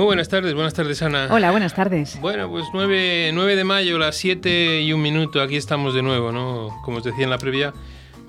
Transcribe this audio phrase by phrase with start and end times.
[0.00, 1.28] Muy buenas tardes, buenas tardes Ana.
[1.30, 2.18] Hola, buenas tardes.
[2.22, 6.32] Bueno, pues 9, 9 de mayo, las 7 y un minuto, aquí estamos de nuevo,
[6.32, 6.80] ¿no?
[6.82, 7.74] Como os decía en la previa,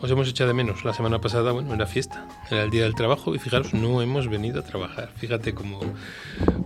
[0.01, 0.83] os hemos echado de menos.
[0.83, 4.27] La semana pasada, bueno, era fiesta, era el día del trabajo y fijaros, no hemos
[4.27, 5.13] venido a trabajar.
[5.15, 5.79] Fíjate cómo,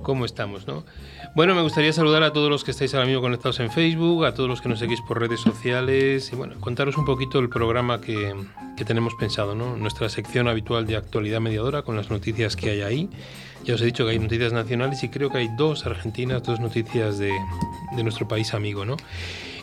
[0.01, 0.87] cómo estamos, ¿no?
[1.35, 4.33] Bueno, me gustaría saludar a todos los que estáis ahora mismo conectados en Facebook, a
[4.33, 8.01] todos los que nos seguís por redes sociales y bueno, contaros un poquito el programa
[8.01, 8.33] que,
[8.75, 9.77] que tenemos pensado, ¿no?
[9.77, 13.09] Nuestra sección habitual de actualidad mediadora con las noticias que hay ahí.
[13.65, 16.59] Ya os he dicho que hay noticias nacionales y creo que hay dos argentinas, dos
[16.59, 17.31] noticias de,
[17.95, 18.95] de nuestro país amigo, ¿no?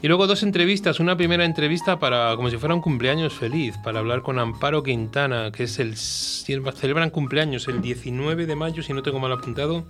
[0.03, 4.01] Y luego dos entrevistas, una primera entrevista para como si fuera un cumpleaños feliz, para
[4.01, 9.05] hablar con Amparo Quintana, que es el celebran cumpleaños el 19 de mayo, si no
[9.05, 9.85] tengo mal apuntado,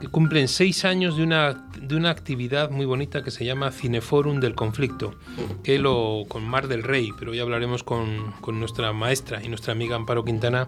[0.00, 4.40] que cumplen seis años de una, de una actividad muy bonita que se llama Cineforum
[4.40, 5.14] del Conflicto,
[5.62, 9.72] que lo con Mar del Rey, pero ya hablaremos con, con nuestra maestra y nuestra
[9.72, 10.66] amiga Amparo Quintana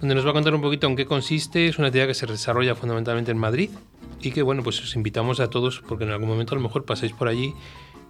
[0.00, 1.68] donde nos va a contar un poquito en qué consiste.
[1.68, 3.70] Es una actividad que se desarrolla fundamentalmente en Madrid
[4.20, 6.84] y que, bueno, pues os invitamos a todos porque en algún momento a lo mejor
[6.84, 7.54] pasáis por allí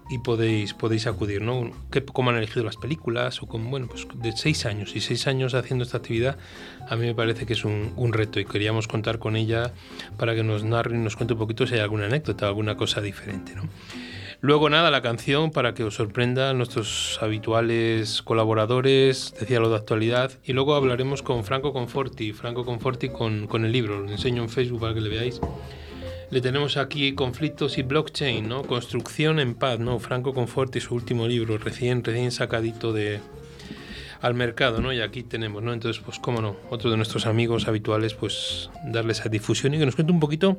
[0.08, 1.70] y podéis, podéis acudir, ¿no?
[1.90, 3.42] ¿Qué, ¿Cómo han elegido las películas?
[3.42, 6.36] O con, bueno, pues de seis años y seis años haciendo esta actividad,
[6.88, 9.72] a mí me parece que es un, un reto y queríamos contar con ella
[10.16, 13.00] para que nos narre y nos cuente un poquito si hay alguna anécdota, alguna cosa
[13.00, 13.62] diferente, ¿no?
[14.42, 20.32] Luego nada, la canción para que os sorprenda nuestros habituales colaboradores, decía lo de actualidad,
[20.42, 24.48] y luego hablaremos con Franco Conforti, Franco Conforti con, con el libro, lo enseño en
[24.48, 25.40] Facebook para que le veáis.
[26.30, 28.62] Le tenemos aquí Conflictos y Blockchain, ¿no?
[28.62, 29.98] Construcción en paz, ¿no?
[29.98, 33.20] Franco Conforti, su último libro, recién, recién sacadito de,
[34.22, 34.92] al mercado, ¿no?
[34.92, 35.72] Y aquí tenemos, ¿no?
[35.72, 39.84] Entonces, pues cómo no, otro de nuestros amigos habituales, pues darle esa difusión y que
[39.84, 40.56] nos cuente un poquito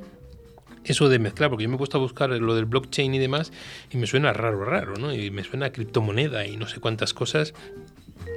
[0.84, 3.52] eso de mezclar, porque yo me he puesto a buscar lo del blockchain y demás
[3.92, 5.14] y me suena raro, raro, ¿no?
[5.14, 7.54] Y me suena a criptomoneda y no sé cuántas cosas,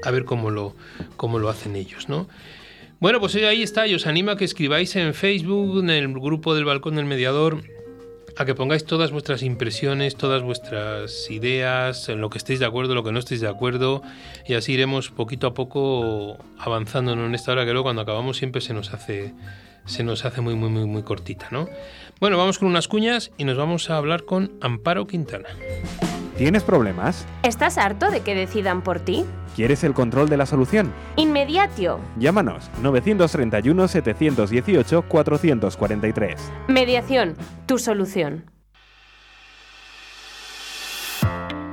[0.03, 0.75] a ver cómo lo,
[1.17, 2.29] cómo lo hacen ellos, ¿no?
[3.01, 6.55] Bueno, pues ahí está, y os animo a que escribáis en Facebook, en el grupo
[6.55, 7.63] del Balcón del Mediador,
[8.37, 12.95] a que pongáis todas vuestras impresiones, todas vuestras ideas, en lo que estéis de acuerdo,
[12.95, 14.03] lo que no estéis de acuerdo,
[14.47, 18.61] y así iremos poquito a poco avanzando en esta hora que luego cuando acabamos siempre
[18.61, 19.35] se nos hace,
[19.87, 21.69] se nos hace muy, muy, muy, muy cortita, ¿no?
[22.25, 25.51] Bueno, vamos con unas cuñas y nos vamos a hablar con Amparo Quintana.
[26.39, 27.27] ¿Tienes problemas?
[27.43, 29.27] ¿Estás harto de que decidan por ti?
[29.55, 30.91] ¿Quieres el control de la solución?
[31.17, 32.01] Inmediatio.
[32.19, 36.53] Llámanos 931 718 443.
[36.69, 37.37] Mediación,
[37.67, 38.51] tu solución.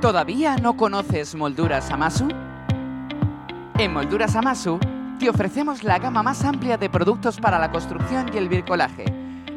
[0.02, 2.28] ¿Todavía no conoces Molduras Amasu?
[3.78, 4.78] En Molduras Amasu
[5.18, 9.21] te ofrecemos la gama más amplia de productos para la construcción y el bricolaje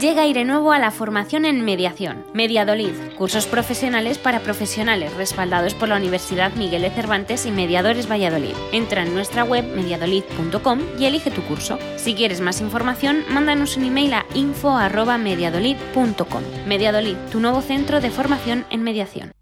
[0.00, 2.24] Llega aire nuevo a la formación en mediación.
[2.32, 8.54] Mediadolid, cursos profesionales para profesionales respaldados por la Universidad Miguel de Cervantes y Mediadores Valladolid.
[8.70, 11.80] Entra en nuestra web mediadolid.com y elige tu curso.
[11.96, 16.42] Si quieres más información, mándanos un email a info@mediadolid.com.
[16.68, 19.32] Mediadolid, tu nuevo centro de formación en mediación.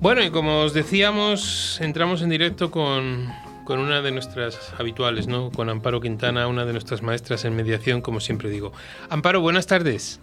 [0.00, 3.32] Bueno, y como os decíamos, entramos en directo con
[3.68, 5.50] con una de nuestras habituales, ¿no?
[5.50, 8.72] Con Amparo Quintana, una de nuestras maestras en mediación, como siempre digo.
[9.10, 10.22] Amparo, buenas tardes.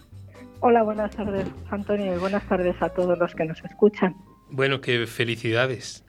[0.62, 4.15] Hola, buenas tardes, Antonio, y buenas tardes a todos los que nos escuchan.
[4.50, 6.03] Bueno, qué felicidades.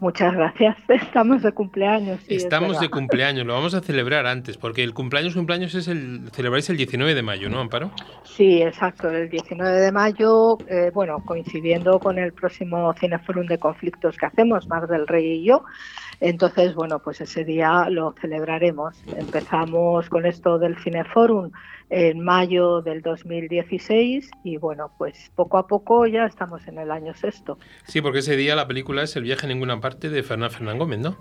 [0.00, 0.76] Muchas gracias.
[0.88, 2.20] Estamos de cumpleaños.
[2.28, 6.30] Sí, Estamos de cumpleaños, lo vamos a celebrar antes, porque el cumpleaños, cumpleaños es el,
[6.32, 7.90] celebráis el 19 de mayo, ¿no, Amparo?
[8.22, 14.16] Sí, exacto, el 19 de mayo, eh, bueno, coincidiendo con el próximo Cineforum de Conflictos
[14.16, 15.64] que hacemos, Mar del Rey y yo,
[16.20, 18.96] Entonces, bueno, pues ese día lo celebraremos.
[19.16, 21.50] Empezamos con esto del Cineforum
[21.90, 27.14] en mayo del 2016 y bueno, pues poco a poco ya estamos en el año
[27.14, 27.58] sexto.
[27.86, 30.78] Sí, porque ese día la película es El viaje a ninguna parte de Fernán Fernán
[30.78, 31.16] Gómez, ¿no?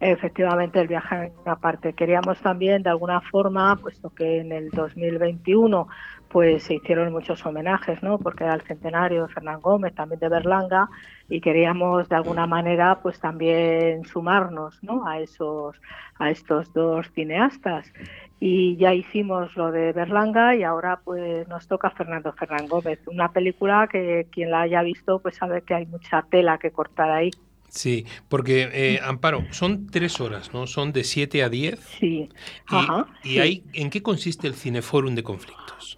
[0.00, 1.92] Efectivamente, el viaje a ninguna parte.
[1.92, 5.88] Queríamos también, de alguna forma, puesto que en el 2021
[6.30, 8.18] pues se hicieron muchos homenajes, ¿no?
[8.18, 10.88] Porque era el centenario de Fernán Gómez, también de Berlanga,
[11.28, 15.06] y queríamos de alguna manera pues también sumarnos, ¿no?
[15.06, 15.76] A esos,
[16.18, 17.92] a estos dos cineastas.
[18.40, 23.32] Y ya hicimos lo de Berlanga y ahora pues nos toca Fernando Fernán Gómez, una
[23.32, 27.30] película que quien la haya visto pues sabe que hay mucha tela que cortar ahí.
[27.68, 30.66] Sí, porque eh, Amparo, son tres horas, ¿no?
[30.66, 31.78] Son de 7 a 10.
[31.80, 32.06] Sí.
[32.06, 32.30] Y,
[32.66, 33.38] Ajá, y sí.
[33.38, 35.97] ahí, ¿en qué consiste el Cineforum de conflictos?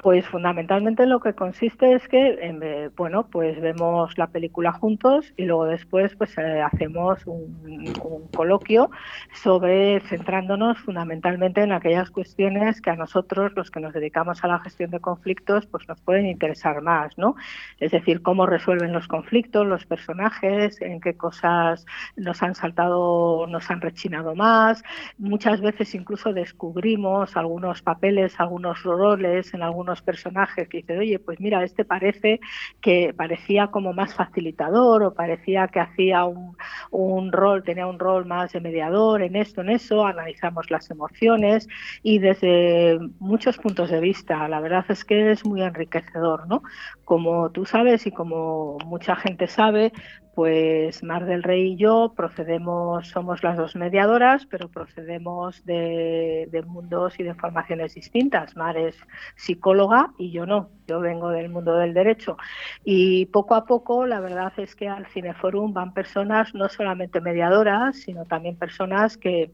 [0.00, 5.44] Pues fundamentalmente lo que consiste es que, eh, bueno, pues vemos la película juntos y
[5.44, 8.90] luego después pues eh, hacemos un, un coloquio
[9.32, 14.60] sobre centrándonos fundamentalmente en aquellas cuestiones que a nosotros, los que nos dedicamos a la
[14.60, 17.34] gestión de conflictos, pues nos pueden interesar más, ¿no?
[17.80, 23.68] Es decir, cómo resuelven los conflictos, los personajes, en qué cosas nos han saltado, nos
[23.68, 24.84] han rechinado más.
[25.18, 31.40] Muchas veces incluso descubrimos algunos papeles, algunos roles en algunos personajes que dicen, oye, pues
[31.40, 32.40] mira, este parece
[32.80, 36.56] que parecía como más facilitador o parecía que hacía un,
[36.90, 41.68] un rol, tenía un rol más de mediador en esto, en eso, analizamos las emociones
[42.02, 46.62] y desde muchos puntos de vista, la verdad es que es muy enriquecedor, ¿no?
[47.04, 49.92] Como tú sabes y como mucha gente sabe,
[50.38, 56.62] pues Mar del Rey y yo procedemos, somos las dos mediadoras, pero procedemos de, de,
[56.62, 58.54] mundos y de formaciones distintas.
[58.54, 58.94] Mar es
[59.34, 62.36] psicóloga y yo no, yo vengo del mundo del derecho.
[62.84, 67.96] Y poco a poco, la verdad es que al Cineforum van personas, no solamente mediadoras,
[67.96, 69.50] sino también personas que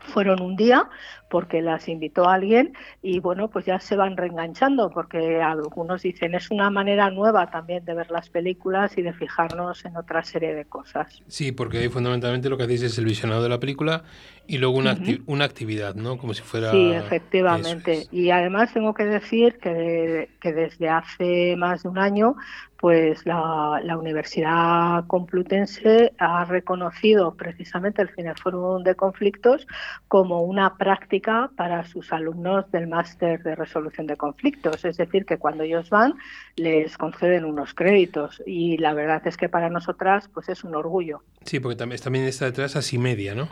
[0.00, 0.90] fueron un día
[1.32, 6.50] porque las invitó alguien y bueno pues ya se van reenganchando porque algunos dicen es
[6.50, 10.66] una manera nueva también de ver las películas y de fijarnos en otra serie de
[10.66, 11.22] cosas.
[11.28, 14.04] Sí, porque ahí fundamentalmente lo que hacéis es el visionado de la película
[14.46, 15.22] y luego una, uh -huh.
[15.26, 16.18] una actividad, ¿no?
[16.18, 16.70] Como si fuera...
[16.70, 17.92] Sí, efectivamente.
[17.92, 18.12] Es.
[18.12, 22.36] Y además tengo que decir que, de, que desde hace más de un año
[22.82, 29.68] pues la, la, Universidad Complutense ha reconocido precisamente el Cineforum de Conflictos
[30.08, 31.21] como una práctica
[31.56, 34.84] para sus alumnos del máster de resolución de conflictos.
[34.84, 36.14] Es decir, que cuando ellos van
[36.56, 41.22] les conceden unos créditos y la verdad es que para nosotras pues es un orgullo.
[41.44, 43.48] Sí, porque también, también está detrás Asimedia, ¿no?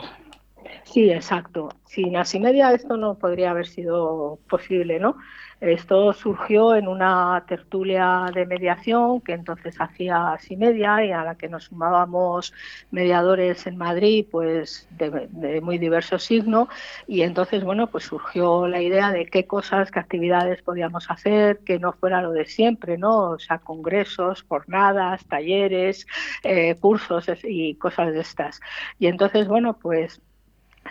[0.83, 1.69] Sí, exacto.
[1.85, 5.17] Sin Asimedia esto no podría haber sido posible, ¿no?
[5.61, 11.49] Esto surgió en una tertulia de mediación que entonces hacía Asimedia y a la que
[11.49, 12.51] nos sumábamos
[12.89, 16.67] mediadores en Madrid, pues de, muy diverso signo.
[17.07, 21.77] Y entonces, bueno, pues surgió la idea de qué cosas, qué actividades podíamos hacer, que
[21.77, 23.31] no fuera lo de siempre, ¿no?
[23.31, 26.07] O sea, congresos, jornadas, talleres,
[26.43, 28.61] eh, cursos y cosas de estas.
[28.97, 30.21] Y entonces, bueno, pues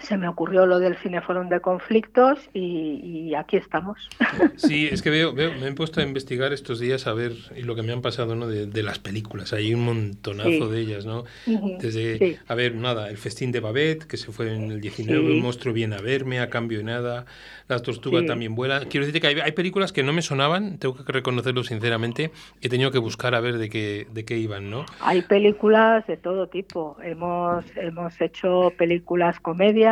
[0.03, 4.09] se me ocurrió lo del Cineforum de conflictos y, y, aquí estamos.
[4.57, 7.63] Sí, es que veo, veo, me he puesto a investigar estos días a ver y
[7.63, 8.47] lo que me han pasado ¿no?
[8.47, 9.53] de, de las películas.
[9.53, 10.71] Hay un montonazo sí.
[10.71, 11.21] de ellas, ¿no?
[11.47, 11.79] Uh -huh.
[11.79, 12.37] Desde, sí.
[12.47, 15.33] a ver, nada, el festín de Babette, que se fue en el 19, sí.
[15.33, 17.27] un monstruo viene a verme, a cambio de nada,
[17.69, 18.81] la tortuga también vuela.
[18.81, 22.31] Quiero decirte que hay, hay, películas que no me sonaban, tengo que reconocerlo sinceramente,
[22.61, 24.87] he tenido que buscar a ver de qué, de qué iban, ¿no?
[25.01, 26.97] Hay películas de todo tipo.
[27.03, 29.90] Hemos, hemos hecho películas comedias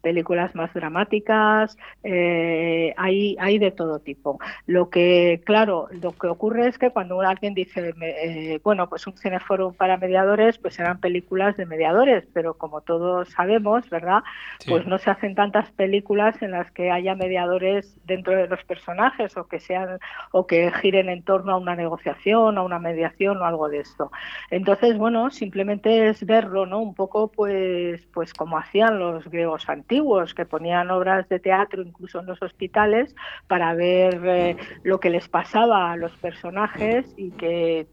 [0.00, 4.38] películas más dramáticas, eh, hay, hay de todo tipo.
[4.66, 9.16] Lo que, claro, lo que ocurre es que cuando alguien dice, eh, bueno, pues un
[9.16, 14.22] cineforum para mediadores, pues serán películas de mediadores, pero como todos sabemos, ¿verdad?
[14.58, 14.70] Sí.
[14.70, 19.36] Pues no se hacen tantas películas en las que haya mediadores dentro de los personajes
[19.36, 19.98] o que sean
[20.32, 24.10] o que giren en torno a una negociación, a una mediación o algo de esto.
[24.50, 26.80] Entonces, bueno, simplemente es verlo, ¿no?
[26.80, 32.20] Un poco, pues, pues como hacían los griegos antiguos, que ponían obras de teatro incluso
[32.20, 33.14] en los hospitales
[33.46, 37.86] para ver eh, lo que les pasaba a los personajes y que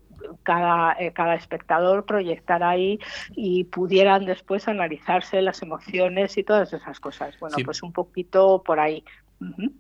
[0.44, 3.00] cada, eh, cada espectador proyectara ahí
[3.36, 7.38] y pudieran después analizarse las emociones y todas esas cosas.
[7.40, 7.64] Bueno, sí.
[7.64, 9.04] pues un poquito por ahí.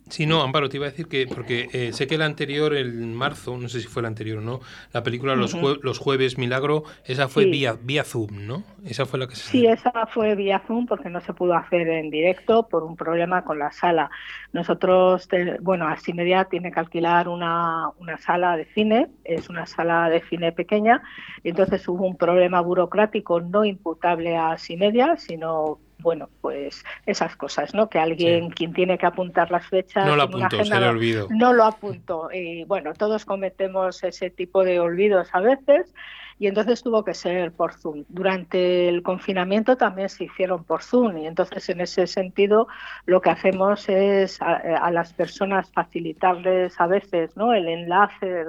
[0.09, 2.93] Sí, no, Amparo, te iba a decir que, porque eh, sé que el anterior, el
[2.93, 4.59] marzo, no sé si fue el anterior o no,
[4.91, 8.63] la película Los, los Jueves Milagro, esa fue vía, vía Zoom, ¿no?
[8.83, 9.49] Esa fue la que se...
[9.49, 13.43] Sí, esa fue vía Zoom porque no se pudo hacer en directo por un problema
[13.43, 14.09] con la sala.
[14.51, 15.27] Nosotros,
[15.61, 20.51] bueno, Media tiene que alquilar una, una sala de cine, es una sala de cine
[20.51, 21.01] pequeña,
[21.43, 27.73] y entonces hubo un problema burocrático no imputable a Media, sino bueno, pues esas cosas,
[27.73, 27.89] ¿no?
[27.89, 30.05] Que alguien, quien tiene que apuntar las fechas.
[30.05, 31.27] No lo apuntó, se le olvidó.
[31.29, 32.29] No lo apuntó.
[32.31, 35.93] Y bueno, todos cometemos ese tipo de olvidos a veces
[36.41, 38.03] y entonces tuvo que ser por Zoom.
[38.09, 42.67] Durante el confinamiento también se hicieron por Zoom y entonces en ese sentido
[43.05, 47.53] lo que hacemos es a, las personas facilitarles a veces ¿no?
[47.53, 48.43] el enlace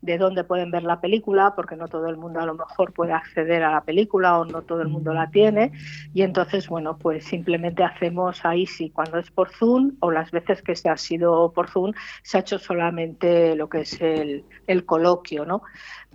[0.00, 3.12] de dónde pueden ver la película porque no todo el mundo a lo mejor puede
[3.12, 5.70] acceder a la película o no todo el mundo la tiene
[6.14, 10.62] y entonces bueno pues simplemente hacemos ahí sí cuando es por Zoom o las veces
[10.62, 14.86] que se ha sido por Zoom se ha hecho solamente lo que es el, el
[14.86, 15.62] coloquio, ¿no?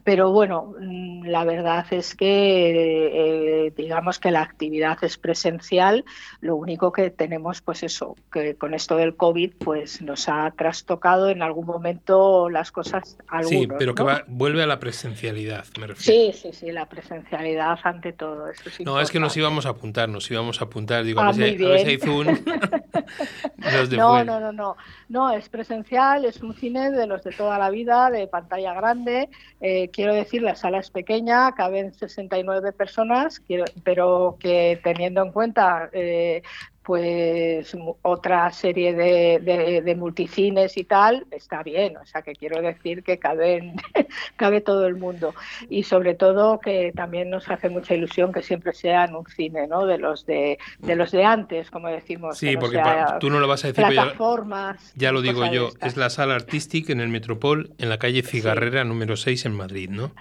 [0.03, 6.05] Pero bueno, mm, la verdad es que eh, digamos que la actividad es presencial,
[6.41, 11.29] lo único que tenemos pues eso, que con esto del COVID pues nos ha trastocado
[11.29, 16.33] en algún momento las cosas algunos, Sí, pero que vuelve a la presencialidad, me refiero.
[16.33, 18.45] Sí, sí, sí, la presencialidad ante todo.
[18.85, 21.57] no, es que nos íbamos a apuntar, nos íbamos a apuntar, digo, a, ah, ver
[21.57, 22.27] si, hay Zoom.
[23.91, 24.77] no, no, no, no,
[25.09, 29.29] no, es presencial, es un cine de los de toda la vida, de pantalla grande,
[29.61, 33.41] eh, quiero decir, la sala es pequeña, caben 69 personas,
[33.83, 36.41] pero que teniendo en cuenta eh,
[36.89, 43.03] pues otra serie de, de, multicines y tal, está bien, o sea que quiero decir
[43.03, 43.75] que cabe,
[44.37, 45.35] cabe todo el mundo
[45.69, 49.85] y sobre todo que también nos hace mucha ilusión que siempre sean un cine, ¿no?
[49.85, 52.39] De los de, de los de antes, como decimos.
[52.39, 52.81] Sí, porque
[53.19, 56.91] tú no lo vas a decir, plataformas, ya, lo digo yo, es la sala artística
[56.91, 60.11] en el Metropol, en la calle Cigarrera número 6 en Madrid, ¿no?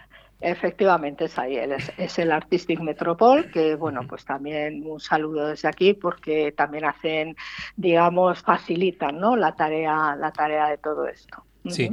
[0.41, 5.95] Efectivamente, es ahí, es, el Artistic Metropol, que bueno, pues también un saludo desde aquí
[5.95, 7.37] porque también hacen,
[7.77, 9.37] digamos, facilitan ¿no?
[9.37, 11.45] la, tarea, la tarea de todo esto.
[11.67, 11.91] Sí,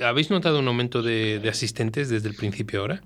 [0.00, 3.02] ¿habéis notado un aumento de, de asistentes desde el principio ahora?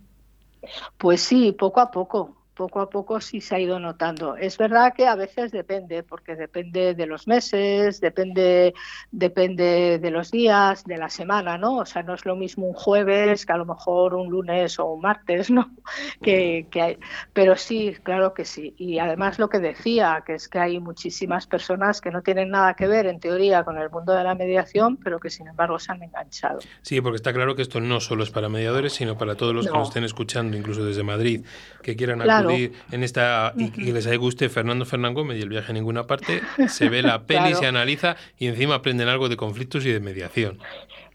[0.97, 4.36] Pues sí, poco a poco poco a poco sí se ha ido notando.
[4.36, 8.74] Es verdad que a veces depende, porque depende de los meses, depende,
[9.12, 11.76] depende de los días, de la semana, ¿no?
[11.76, 14.86] O sea, no es lo mismo un jueves que a lo mejor un lunes o
[14.86, 15.70] un martes, ¿no?
[16.20, 16.98] Que, que hay.
[17.32, 18.74] Pero sí, claro que sí.
[18.76, 22.74] Y además lo que decía, que es que hay muchísimas personas que no tienen nada
[22.74, 25.92] que ver, en teoría, con el mundo de la mediación, pero que sin embargo se
[25.92, 26.58] han enganchado.
[26.82, 29.66] Sí, porque está claro que esto no solo es para mediadores, sino para todos los
[29.68, 31.44] que nos estén escuchando, incluso desde Madrid,
[31.82, 35.75] que quieran en esta y, les haya guste Fernando Fernán Gómez y el viaje a
[35.75, 39.93] ninguna parte, se ve la peli, se analiza y encima aprenden algo de conflictos y
[39.93, 40.59] de mediación.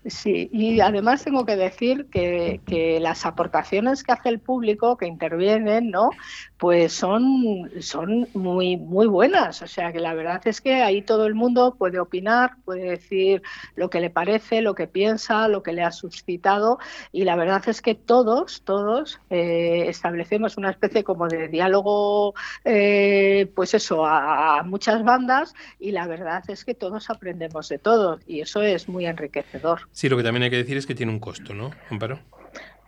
[0.05, 2.59] Sí, y además tengo que decir que,
[2.99, 6.09] las aportaciones que hace el público que intervienen, ¿no?
[6.57, 9.61] Pues son, son muy, muy buenas.
[9.61, 13.43] O sea que la verdad es que ahí todo el mundo puede opinar, puede decir
[13.75, 16.79] lo que le parece, lo que piensa, lo que le ha suscitado.
[17.13, 22.33] Y la verdad es que todos, todos eh, establecemos una especie como de diálogo,
[22.65, 25.53] eh, pues eso, a, a muchas bandas.
[25.79, 28.19] Y la verdad es que todos aprendemos de todo.
[28.27, 29.81] Y eso es muy enriquecedor.
[29.93, 32.19] Sí, lo que también hay que decir es que tiene un costo, ¿no, Amparo?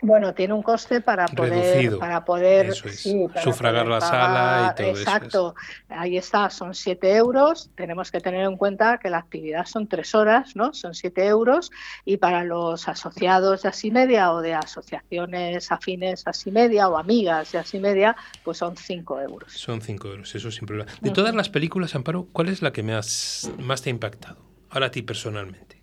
[0.02, 5.02] Bueno, tiene un coste para poder, para poder sufragar la sala y todo eso.
[5.02, 5.56] Exacto,
[5.88, 7.72] ahí está, son 7 euros.
[7.76, 10.74] Tenemos que tener en cuenta que la actividad son 3 horas, ¿no?
[10.74, 11.72] Son 7 euros.
[12.04, 17.60] Y para los asociados de Asimedia o de asociaciones afines a Asimedia o amigas de
[17.60, 19.54] Asimedia, pues son 5 euros.
[19.54, 20.92] Son 5 euros, eso sin problema.
[21.02, 24.38] De todas las películas, Amparo, ¿cuál es la que más, más te ha impactado?
[24.70, 25.75] Ahora a ti personalmente.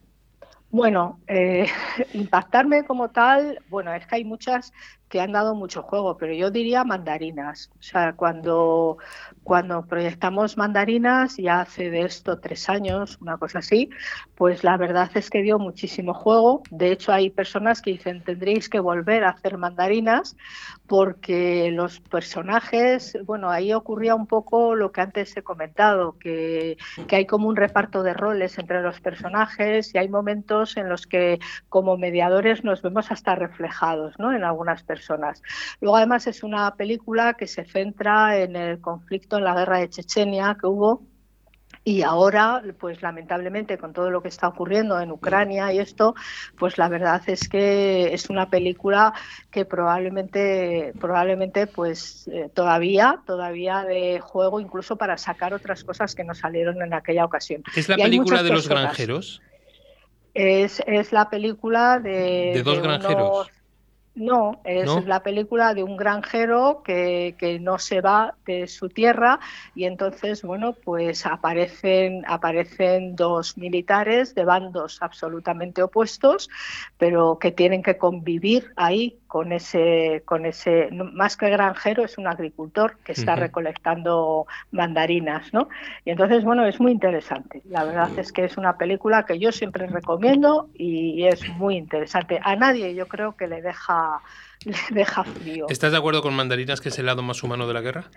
[0.72, 1.66] Bueno, eh,
[2.14, 4.72] impactarme como tal, bueno, es que hay muchas
[5.12, 7.70] que han dado mucho juego, pero yo diría mandarinas.
[7.78, 8.96] O sea, cuando,
[9.44, 13.90] cuando proyectamos mandarinas, ya hace de esto tres años, una cosa así,
[14.34, 16.62] pues la verdad es que dio muchísimo juego.
[16.70, 20.34] De hecho, hay personas que dicen, tendréis que volver a hacer mandarinas
[20.86, 27.16] porque los personajes, bueno, ahí ocurría un poco lo que antes he comentado, que, que
[27.16, 31.38] hay como un reparto de roles entre los personajes y hay momentos en los que
[31.68, 34.32] como mediadores nos vemos hasta reflejados ¿no?
[34.32, 35.01] en algunas personas
[35.80, 39.88] Luego, además, es una película que se centra en el conflicto, en la guerra de
[39.88, 41.02] Chechenia que hubo
[41.84, 46.14] Y ahora, pues lamentablemente, con todo lo que está ocurriendo en Ucrania y esto,
[46.56, 49.12] pues la verdad es que es una película
[49.50, 56.22] que probablemente, probablemente, pues eh, todavía, todavía de juego, incluso para sacar otras cosas que
[56.22, 57.64] no salieron en aquella ocasión.
[57.74, 59.42] ¿Es la película de los granjeros?
[60.34, 62.52] Es, es, la película de.
[62.54, 63.50] ¿De dos granjeros?
[64.14, 69.40] No, es la película de un granjero que, que, no se va de su tierra
[69.74, 76.50] y entonces, bueno, pues aparecen, aparecen dos militares de bandos absolutamente opuestos,
[76.98, 82.26] pero que tienen que convivir ahí con ese, con ese, más que granjero, es un
[82.26, 85.70] agricultor que está recolectando mandarinas, ¿no?
[86.04, 87.62] Y entonces, bueno, es muy interesante.
[87.70, 92.40] La verdad es que es una película que yo siempre recomiendo y es muy interesante.
[92.42, 94.20] A nadie yo creo que le deja,
[94.66, 95.64] le deja frío.
[95.70, 98.10] ¿Estás de acuerdo con mandarinas que es el lado más humano de la guerra?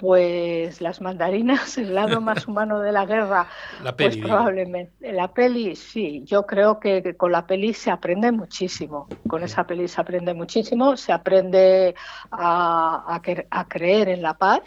[0.00, 3.46] Pues las mandarinas, el lado más humano de la guerra,
[3.84, 5.12] la pues probablemente.
[5.12, 9.08] La peli, sí, yo creo que, con la peli se aprende muchísimo.
[9.28, 11.94] Con esa peli se aprende muchísimo, se aprende
[12.30, 14.62] a, a creer en la paz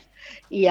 [0.50, 0.68] y,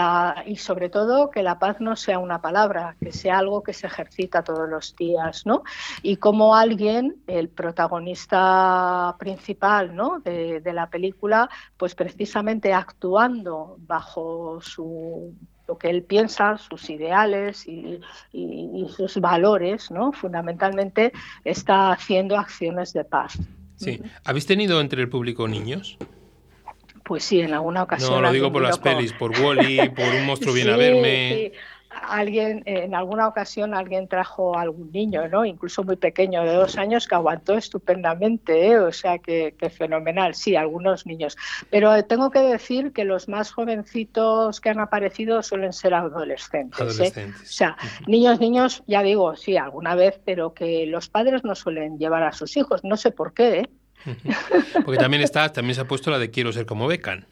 [0.47, 3.87] y, sobre todo que la paz no sea una palabra, que sea algo que se
[3.87, 5.63] ejercita todos los días, ¿no?
[6.03, 10.21] Y como alguien, el protagonista principal ¿no?
[10.21, 15.35] de, la película, pues precisamente actuando bajo su
[15.69, 18.01] lo que él piensa, sus ideales y,
[18.33, 20.13] y, sus valores, ¿no?
[20.13, 21.13] Fundamentalmente
[21.45, 23.39] está haciendo acciones de paz.
[23.77, 24.03] Sí.
[24.25, 25.99] ¿Habéis tenido entre el público niños?
[27.05, 28.13] Pues sí, en alguna ocasión.
[28.13, 31.53] No, lo digo por las pelis, por Wally, por Un monstruo viene a verme.
[32.09, 35.45] Alguien, en alguna ocasión alguien trajo a algún niño, ¿no?
[35.45, 38.79] Incluso muy pequeño, de dos años, que aguantó estupendamente, ¿eh?
[38.79, 41.37] o sea que, fenomenal, sí, algunos niños.
[41.71, 46.81] Pero tengo que decir que los más jovencitos que han aparecido suelen ser adolescentes.
[46.81, 46.83] ¿eh?
[46.83, 47.43] adolescentes.
[47.43, 51.99] O sea, niños, niños, ya digo, sí, alguna vez, pero que los padres no suelen
[51.99, 53.71] llevar a sus hijos, no sé por qué, ¿eh?
[54.85, 57.27] Porque también está, también se ha puesto la de quiero ser como Becan.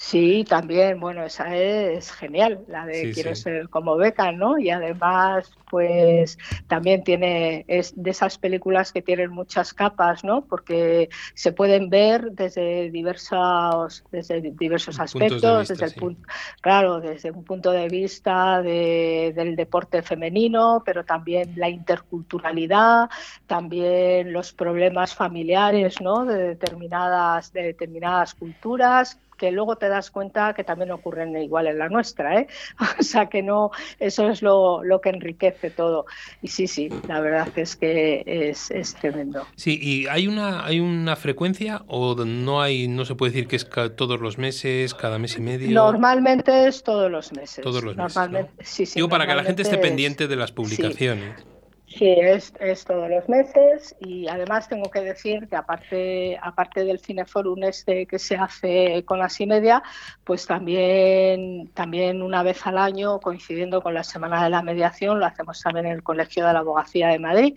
[0.00, 4.56] Sí, también, bueno, esa es genial, la de quiero ser como Becan, ¿no?
[4.56, 6.38] Y además, pues
[6.68, 10.44] también tiene, es de esas películas que tienen muchas capas, ¿no?
[10.44, 16.22] Porque se pueden ver desde diversos, desde diversos aspectos, desde el punto,
[16.60, 23.10] claro, desde un punto de vista del deporte femenino, pero también la interculturalidad,
[23.48, 26.24] también los problemas familiares, ¿no?
[26.24, 31.78] De determinadas, de determinadas culturas que luego te das cuenta que también ocurren igual en
[31.78, 32.46] la nuestra, ¿eh?
[32.98, 36.06] O sea que no, eso es lo, que enriquece todo.
[36.42, 39.46] Y sí, sí, la verdad es que es, es, tremendo.
[39.56, 43.56] Sí, y hay una, hay una frecuencia o no hay, no se puede decir que
[43.56, 45.70] es todos los meses, cada mes y medio.
[45.70, 47.62] Normalmente es todos los meses.
[47.62, 48.16] Todos los meses.
[48.16, 51.38] Normalmente, sí, sí, Digo para que la gente esté pendiente de las publicaciones.
[51.38, 51.57] Sí,
[52.06, 57.64] es, es, todos los meses y además tengo que decir que aparte, aparte del Cineforum
[57.64, 59.82] este que se hace con la media,
[60.24, 65.26] pues también, también una vez al año, coincidiendo con la Semana de la Mediación, lo
[65.26, 67.56] hacemos también en el Colegio de la Abogacía de Madrid.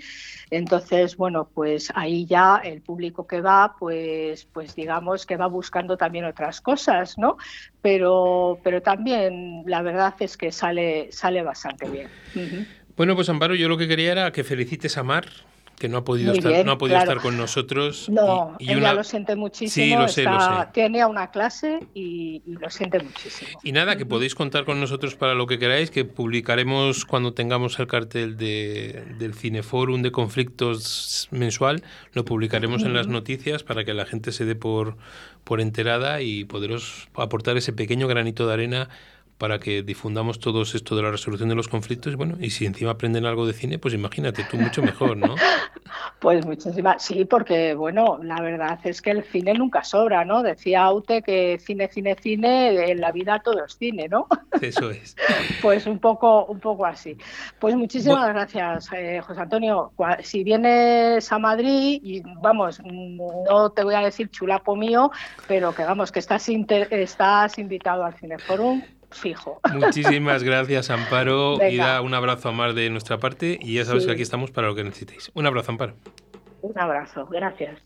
[0.49, 5.97] Entonces, bueno, pues ahí ya el público que va, pues, pues digamos que va buscando
[5.97, 7.37] también otras cosas, ¿no?
[7.81, 12.09] Pero, pero también la verdad es que sale, sale bastante bien.
[13.01, 15.25] Bueno, pues Amparo, yo lo que quería era que felicites a Mar,
[15.79, 18.07] que no ha podido, estar, no ha podido estar con nosotros.
[18.09, 19.83] No, y, ella lo siente muchísimo.
[19.83, 20.67] Sí, lo sé, lo sé.
[20.71, 23.59] Tiene una clase y, lo siente muchísimo.
[23.63, 27.79] Y nada, que podéis contar con nosotros para lo que queráis, que publicaremos cuando tengamos
[27.79, 31.81] el cartel de, del Cineforum de conflictos mensual,
[32.13, 34.95] lo publicaremos en las noticias para que la gente se dé por,
[35.43, 38.89] por enterada y poderos aportar ese pequeño granito de arena
[39.41, 42.15] para que difundamos todo esto de la resolución de los conflictos.
[42.15, 45.33] Bueno, y si encima aprenden algo de cine, pues imagínate, tú mucho mejor, ¿no?
[46.19, 50.43] Pues muchísimas, sí, porque bueno, la verdad es que el cine nunca sobra, ¿no?
[50.43, 54.27] Decía Aute que cine, cine, cine, en la vida todo es cine, ¿no?
[54.61, 55.15] Eso es.
[55.63, 57.17] pues un poco, un poco así.
[57.59, 59.91] Pues muchísimas gracias, eh, José Antonio.
[60.21, 65.11] Si vienes a Madrid, y vamos, no te voy a decir chulapo mío,
[65.47, 69.59] pero que vamos, que estás, estás invitado al Cineforum fijo.
[69.73, 71.57] Muchísimas gracias, Amparo.
[71.71, 73.57] Y da un abrazo a más de nuestra parte.
[73.61, 75.31] Y ya sabes que aquí estamos para lo que necesitéis.
[75.33, 75.93] Un abrazo, Amparo.
[76.61, 77.81] Un abrazo, gracias.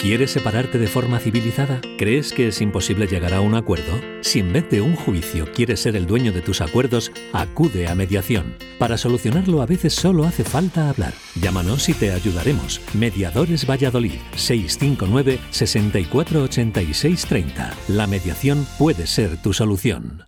[0.00, 1.80] ¿Quieres separarte de forma civilizada?
[1.98, 4.00] ¿Crees que es imposible llegar a un acuerdo?
[4.20, 7.96] Si en vez de un juicio quieres ser el dueño de tus acuerdos, acude a
[7.96, 8.54] mediación.
[8.78, 11.14] Para solucionarlo a veces solo hace falta hablar.
[11.40, 12.80] Llámanos y te ayudaremos.
[12.94, 17.74] Mediadores Valladolid 659 648630.
[17.88, 20.27] La mediación puede ser tu solución.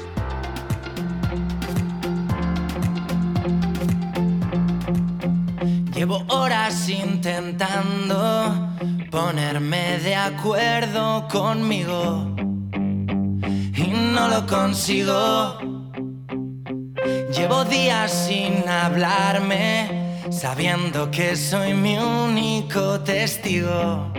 [6.01, 8.73] Llevo horas intentando
[9.11, 12.33] ponerme de acuerdo conmigo
[13.75, 15.59] y no lo consigo.
[17.31, 24.11] Llevo días sin hablarme, sabiendo que soy mi único testigo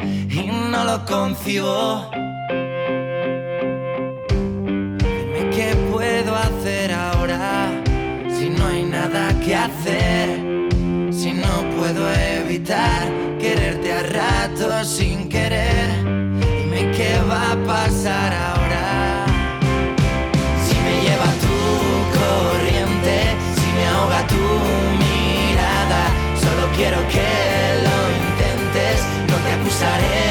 [0.00, 2.10] y no lo concibo.
[4.98, 7.70] Dime qué puedo hacer ahora
[8.36, 10.43] si no hay nada que hacer.
[12.54, 19.26] Quererte a rato sin querer, dime qué va a pasar ahora.
[20.64, 21.58] Si me lleva tu
[22.14, 23.16] corriente,
[23.56, 24.46] si me ahoga tu
[25.02, 26.02] mirada,
[26.38, 27.26] solo quiero que
[27.86, 30.22] lo intentes, no te acusaré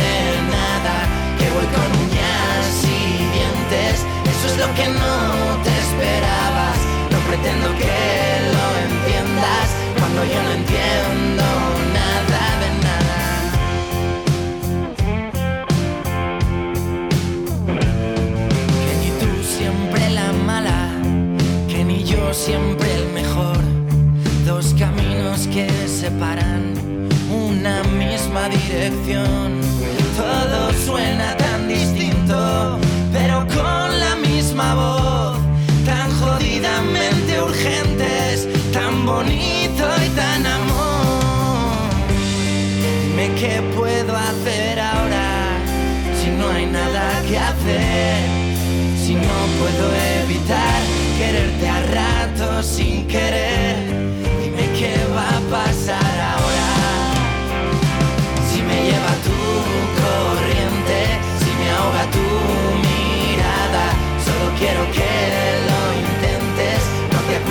[0.00, 0.14] de
[0.52, 0.96] nada,
[1.38, 5.16] que voy con uñas y dientes, eso es lo que no
[5.64, 6.78] te esperabas,
[7.10, 7.96] no pretendo que
[8.52, 9.66] lo entiendas.
[9.98, 10.69] Cuando yo no entiendo
[30.16, 32.78] Todo suena tan distinto,
[33.12, 35.38] pero con la misma voz.
[35.84, 41.90] Tan jodidamente urgentes, tan bonito y tan amor.
[42.80, 45.58] Dime qué puedo hacer ahora
[46.22, 48.28] si no hay nada que hacer.
[49.04, 49.86] Si no puedo
[50.22, 50.80] evitar
[51.18, 53.59] quererte a rato sin querer.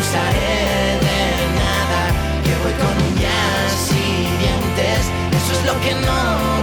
[0.10, 1.22] Acusaré de
[1.60, 2.02] nada,
[2.43, 4.04] que voy con uñas y
[4.41, 5.02] dientes,
[5.38, 6.59] eso es lo que no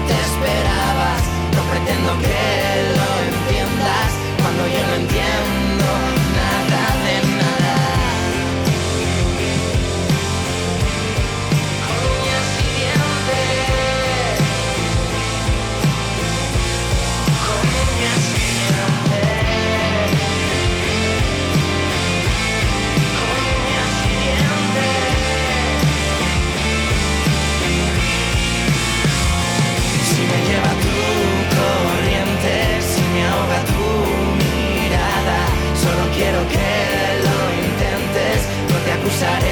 [39.16, 39.48] acusaré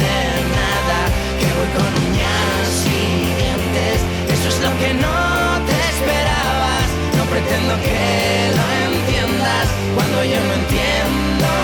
[0.00, 0.16] de
[0.56, 0.98] nada,
[1.38, 4.00] que voy con uñas y dientes,
[4.32, 5.16] eso es lo que no
[5.66, 8.64] te esperabas, no pretendo que lo
[8.96, 11.63] entiendas, cuando yo no entiendo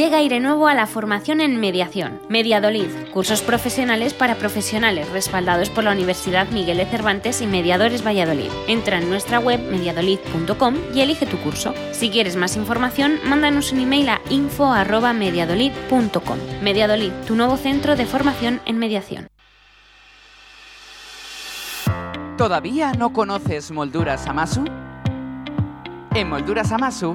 [0.00, 2.22] Llega aire nuevo a la formación en mediación.
[2.30, 8.50] Mediadolid, cursos profesionales para profesionales respaldados por la Universidad Miguel de Cervantes y Mediadores Valladolid.
[8.66, 11.74] Entra en nuestra web mediadolid.com y elige tu curso.
[11.92, 16.38] Si quieres más información, mándanos un email a info@mediadolid.com.
[16.62, 19.28] Mediadolid, tu nuevo centro de formación en mediación.
[22.38, 24.64] ¿Todavía no conoces Molduras Amasu?
[26.14, 27.14] En Molduras Amasu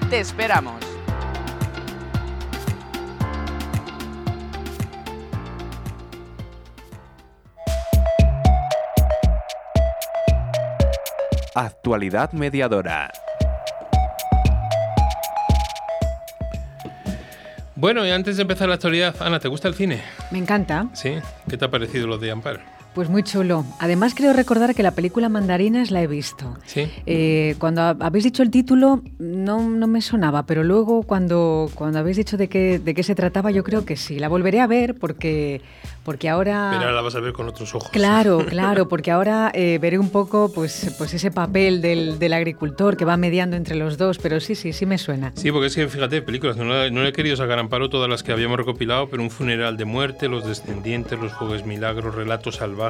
[0.11, 0.75] Te esperamos.
[11.55, 13.09] Actualidad mediadora.
[17.75, 20.03] Bueno, y antes de empezar la actualidad, Ana, ¿te gusta el cine?
[20.29, 20.87] Me encanta.
[20.91, 21.19] Sí.
[21.47, 22.59] ¿Qué te ha parecido lo de Amparo?
[22.93, 23.63] Pues muy chulo.
[23.79, 26.57] Además, creo recordar que la película Mandarinas la he visto.
[26.65, 26.89] Sí.
[27.05, 32.17] Eh, cuando habéis dicho el título, no, no, me sonaba, pero luego cuando, cuando habéis
[32.17, 34.19] dicho de qué, de qué se trataba, yo creo que sí.
[34.19, 35.61] La volveré a ver porque,
[36.03, 36.67] porque ahora...
[36.71, 37.89] Pero ahora la vas a ver con otros ojos.
[37.91, 42.97] Claro, claro, porque ahora eh, veré un poco pues, pues ese papel del, del, agricultor
[42.97, 45.31] que va mediando entre los dos, pero sí, sí, sí me suena.
[45.35, 48.21] Sí, porque es que, fíjate, películas, no, no le he querido sacar amparo todas las
[48.21, 52.80] que habíamos recopilado, pero Un funeral de muerte, Los descendientes, Los juegos milagros, Relatos salvajes,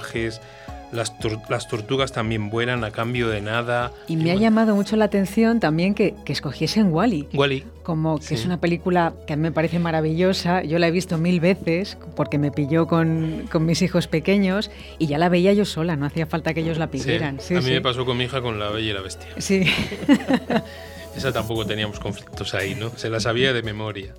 [0.92, 3.92] las, tor las, tortugas también vuelan a cambio de nada.
[4.08, 4.42] Y me y ha bueno.
[4.42, 7.30] llamado mucho la atención también que, que escogiesen Wally.
[7.34, 7.64] Wally.
[7.84, 8.34] Como que Sí.
[8.36, 10.64] es una película que a mí me parece maravillosa.
[10.64, 15.08] Yo la he visto mil veces porque me pilló con, con mis hijos pequeños y
[15.08, 17.40] ya la veía yo sola, no hacía falta que ellos la pidieran.
[17.40, 17.72] Sí, a mí sí.
[17.72, 19.30] me pasó con mi hija con La Bella y la Bestia.
[19.38, 19.64] Sí.
[21.16, 22.90] Esa tampoco teníamos conflictos ahí, ¿no?
[22.98, 24.14] Se la sabía de memoria.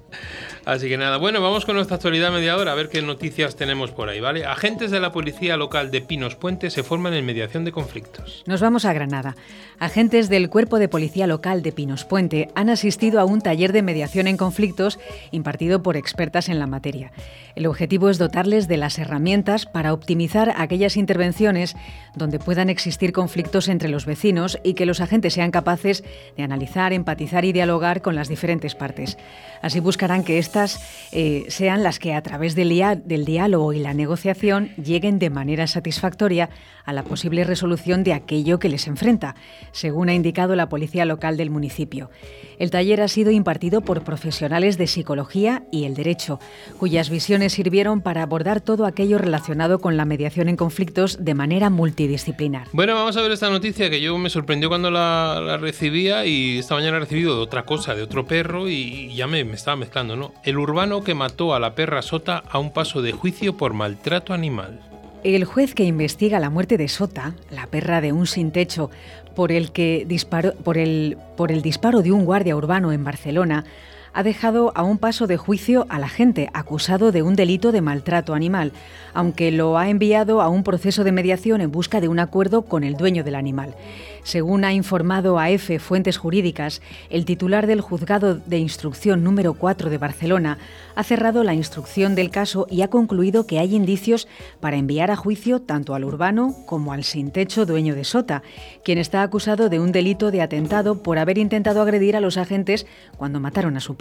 [0.64, 4.08] Así que nada, bueno, vamos con nuestra actualidad mediadora a ver qué noticias tenemos por
[4.08, 4.44] ahí, ¿vale?
[4.44, 8.44] Agentes de la policía local de Pinos Puente se forman en mediación de conflictos.
[8.46, 9.34] Nos vamos a Granada.
[9.80, 13.82] Agentes del Cuerpo de Policía Local de Pinos Puente han asistido a un taller de
[13.82, 15.00] mediación en conflictos
[15.32, 17.10] impartido por expertas en la materia.
[17.56, 21.74] El objetivo es dotarles de las herramientas para optimizar aquellas intervenciones
[22.14, 26.04] donde puedan existir conflictos entre los vecinos y que los agentes sean capaces
[26.36, 29.18] de analizar, empatizar y dialogar con las diferentes partes.
[29.60, 30.38] Así buscarán que
[31.12, 32.68] eh, sean las que a través del,
[33.04, 36.50] del diálogo y la negociación lleguen de manera satisfactoria
[36.84, 39.34] a la posible resolución de aquello que les enfrenta,
[39.72, 42.10] según ha indicado la Policía Local del municipio.
[42.58, 46.38] El taller ha sido impartido por profesionales de psicología y el derecho,
[46.78, 51.70] cuyas visiones sirvieron para abordar todo aquello relacionado con la mediación en conflictos de manera
[51.70, 52.68] multidisciplinar.
[52.72, 56.74] Bueno, vamos a ver esta noticia que yo me sorprendió cuando la, recibía y esta
[56.74, 60.16] mañana he recibido de otra cosa, de otro perro y ya me, me estaba mezclando,
[60.16, 60.32] ¿no?
[60.44, 64.34] El urbano que mató a la perra sota a un paso de juicio por maltrato
[64.34, 64.91] animal.
[65.24, 68.90] El juez que investiga la muerte de Sota, la perra de un sin techo,
[69.36, 73.64] por el, que disparó, por, el, por el disparo de un guardia urbano en Barcelona,
[74.14, 78.34] ha dejado a un paso de juicio al agente acusado de un delito de maltrato
[78.34, 78.72] animal,
[79.14, 82.84] aunque lo ha enviado a un proceso de mediación en busca de un acuerdo con
[82.84, 83.74] el dueño del animal.
[84.24, 89.90] Según ha informado a EFE Fuentes Jurídicas, el titular del Juzgado de Instrucción número 4
[89.90, 90.58] de Barcelona
[90.94, 94.28] ha cerrado la instrucción del caso y ha concluido que hay indicios
[94.60, 98.42] para enviar a juicio tanto al urbano como al sin techo dueño de Sota,
[98.84, 102.86] quien está acusado de un delito de atentado por haber intentado agredir a los agentes
[103.16, 103.96] cuando mataron a su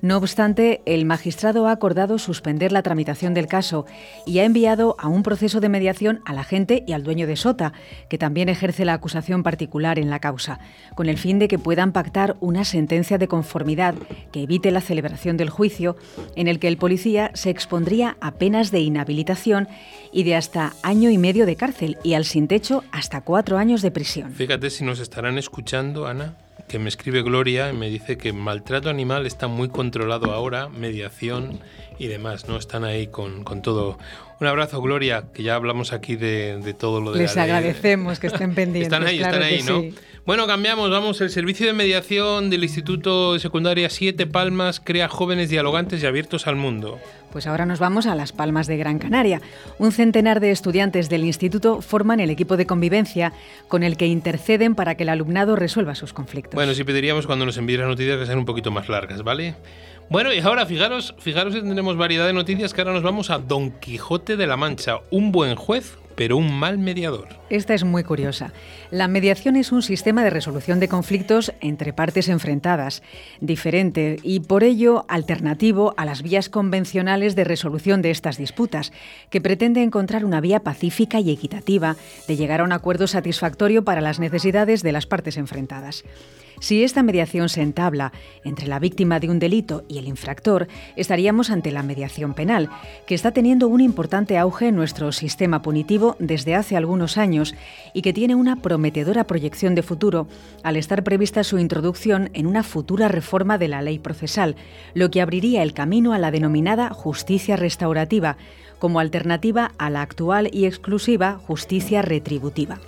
[0.00, 3.84] No obstante, el magistrado ha acordado suspender la tramitación del caso
[4.26, 7.72] y ha enviado a un proceso de mediación al agente y al dueño de Sota,
[8.08, 10.60] que también ejerce la acusación particular en la causa,
[10.94, 13.94] con el fin de que puedan pactar una sentencia de conformidad
[14.32, 15.96] que evite la celebración del juicio,
[16.36, 19.68] en el que el policía se expondría a penas de inhabilitación
[20.12, 23.82] y de hasta año y medio de cárcel y al sin techo hasta cuatro años
[23.82, 24.32] de prisión.
[24.32, 26.36] Fíjate si nos estarán escuchando, Ana,
[26.68, 31.60] que me escribe Gloria y me dice que maltrato animal está muy controlado ahora, mediación
[31.98, 32.56] y demás, ¿no?
[32.56, 33.98] Están ahí con, con todo.
[34.40, 37.50] Un abrazo, Gloria, que ya hablamos aquí de, de todo lo de Les la ley.
[37.52, 38.92] agradecemos que estén pendientes.
[38.92, 39.80] Están ahí, claro están ahí, ¿no?
[39.80, 39.94] sí.
[40.28, 41.22] Bueno, cambiamos, vamos.
[41.22, 46.46] El servicio de mediación del Instituto de Secundaria Siete Palmas crea jóvenes dialogantes y abiertos
[46.46, 46.98] al mundo.
[47.32, 49.40] Pues ahora nos vamos a Las Palmas de Gran Canaria.
[49.78, 53.32] Un centenar de estudiantes del instituto forman el equipo de convivencia
[53.68, 56.56] con el que interceden para que el alumnado resuelva sus conflictos.
[56.56, 59.54] Bueno, sí pediríamos cuando nos envíen las noticias que sean un poquito más largas, ¿vale?
[60.10, 63.38] Bueno, y ahora fijaros, fijaros que tendremos variedad de noticias que ahora nos vamos a
[63.38, 67.28] Don Quijote de la Mancha, un buen juez pero un mal mediador.
[67.48, 68.52] Esta es muy curiosa.
[68.90, 73.04] La mediación es un sistema de resolución de conflictos entre partes enfrentadas,
[73.40, 78.92] diferente y por ello alternativo a las vías convencionales de resolución de estas disputas,
[79.30, 81.94] que pretende encontrar una vía pacífica y equitativa
[82.26, 86.02] de llegar a un acuerdo satisfactorio para las necesidades de las partes enfrentadas.
[86.60, 88.12] Si esta mediación se entabla
[88.44, 90.66] entre la víctima de un delito y el infractor,
[90.96, 92.68] estaríamos ante la mediación penal,
[93.06, 97.54] que está teniendo un importante auge en nuestro sistema punitivo desde hace algunos años
[97.94, 100.26] y que tiene una prometedora proyección de futuro
[100.62, 104.56] al estar prevista su introducción en una futura reforma de la ley procesal,
[104.94, 108.36] lo que abriría el camino a la denominada justicia restaurativa,
[108.78, 112.78] como alternativa a la actual y exclusiva justicia retributiva.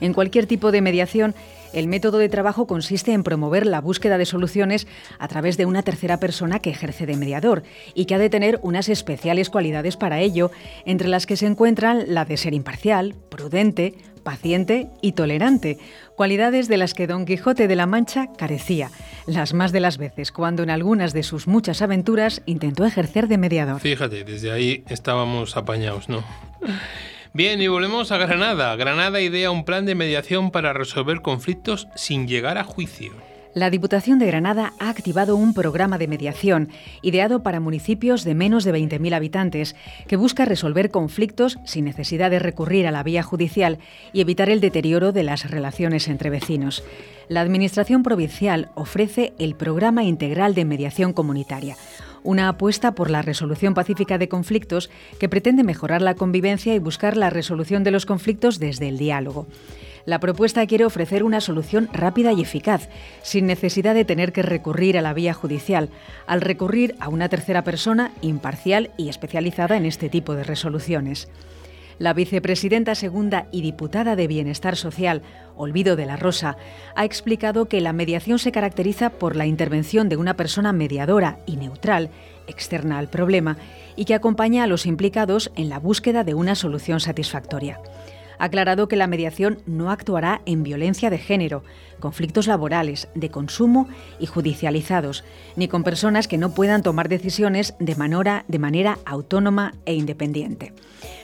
[0.00, 1.34] En cualquier tipo de mediación,
[1.72, 4.86] el método de trabajo consiste en promover la búsqueda de soluciones
[5.18, 7.62] a través de una tercera persona que ejerce de mediador
[7.94, 10.50] y que ha de tener unas especiales cualidades para ello,
[10.84, 15.78] entre las que se encuentran la de ser imparcial, prudente, paciente y tolerante,
[16.14, 18.90] cualidades de las que Don Quijote de la Mancha carecía,
[19.26, 23.38] las más de las veces cuando en algunas de sus muchas aventuras intentó ejercer de
[23.38, 23.80] mediador.
[23.80, 26.22] Fíjate, desde ahí estábamos apañados, ¿no?
[27.32, 28.74] Bien, y volvemos a Granada.
[28.74, 33.12] Granada idea un plan de mediación para resolver conflictos sin llegar a juicio.
[33.54, 36.70] La Diputación de Granada ha activado un programa de mediación
[37.02, 39.76] ideado para municipios de menos de 20.000 habitantes
[40.08, 43.78] que busca resolver conflictos sin necesidad de recurrir a la vía judicial
[44.12, 46.84] y evitar el deterioro de las relaciones entre vecinos.
[47.28, 51.76] La Administración Provincial ofrece el Programa Integral de Mediación Comunitaria
[52.22, 57.16] una apuesta por la resolución pacífica de conflictos que pretende mejorar la convivencia y buscar
[57.16, 59.46] la resolución de los conflictos desde el diálogo.
[60.06, 62.88] La propuesta quiere ofrecer una solución rápida y eficaz,
[63.22, 65.90] sin necesidad de tener que recurrir a la vía judicial,
[66.26, 71.28] al recurrir a una tercera persona imparcial y especializada en este tipo de resoluciones.
[72.00, 75.20] La vicepresidenta segunda y diputada de Bienestar Social,
[75.54, 76.56] Olvido de la Rosa,
[76.94, 81.58] ha explicado que la mediación se caracteriza por la intervención de una persona mediadora y
[81.58, 82.08] neutral,
[82.46, 83.58] externa al problema,
[83.96, 87.78] y que acompaña a los implicados en la búsqueda de una solución satisfactoria
[88.40, 91.62] ha aclarado que la mediación no actuará en violencia de género,
[92.00, 93.86] conflictos laborales, de consumo
[94.18, 95.24] y judicializados,
[95.56, 100.72] ni con personas que no puedan tomar decisiones de manera, de manera autónoma e independiente.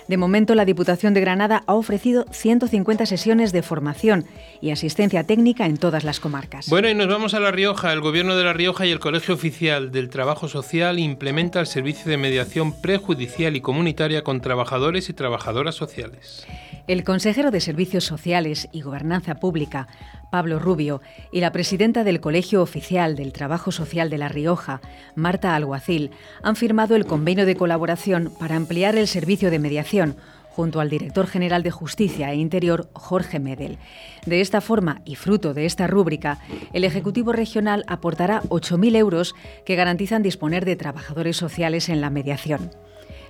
[0.09, 4.25] De momento, la Diputación de Granada ha ofrecido 150 sesiones de formación
[4.61, 6.69] y asistencia técnica en todas las comarcas.
[6.69, 7.92] Bueno, y nos vamos a La Rioja.
[7.92, 12.11] El Gobierno de La Rioja y el Colegio Oficial del Trabajo Social implementa el servicio
[12.11, 16.47] de mediación prejudicial y comunitaria con trabajadores y trabajadoras sociales.
[16.87, 19.88] El consejero de Servicios Sociales y Gobernanza Pública,
[20.31, 21.01] Pablo Rubio,
[21.33, 24.81] y la presidenta del Colegio Oficial del Trabajo Social de La Rioja,
[25.15, 26.11] Marta Alguacil,
[26.43, 30.17] han firmado el convenio de colaboración para ampliar el servicio de mediación
[30.57, 33.77] junto al director general de Justicia e Interior, Jorge Medel.
[34.25, 36.39] De esta forma, y fruto de esta rúbrica,
[36.73, 39.35] el Ejecutivo Regional aportará 8.000 euros
[39.67, 42.71] que garantizan disponer de trabajadores sociales en la mediación.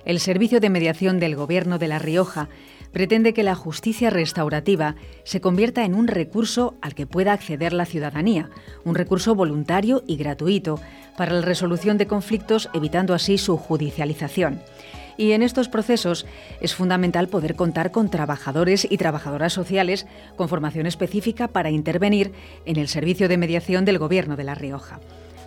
[0.05, 2.47] El Servicio de Mediación del Gobierno de La Rioja
[2.97, 7.85] pretende que la justicia restaurativa se convierta en un recurso al que pueda acceder la
[7.85, 8.49] ciudadanía,
[8.85, 10.79] un recurso voluntario y gratuito
[11.15, 14.63] para la resolución de conflictos, evitando así su judicialización.
[15.15, 16.25] Y en estos procesos
[16.59, 22.31] es fundamental poder contar con trabajadores y trabajadoras sociales con formación específica para intervenir
[22.65, 24.99] en el servicio de mediación del Gobierno de La Rioja.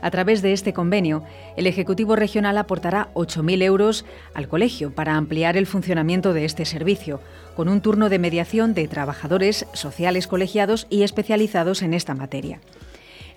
[0.03, 1.23] A través de este convenio,
[1.57, 7.21] el Ejecutivo Regional aportará 8.000 euros al colegio para ampliar el funcionamiento de este servicio,
[7.57, 12.61] con un turno de mediación de trabajadores sociales colegiados y especializados en esta materia.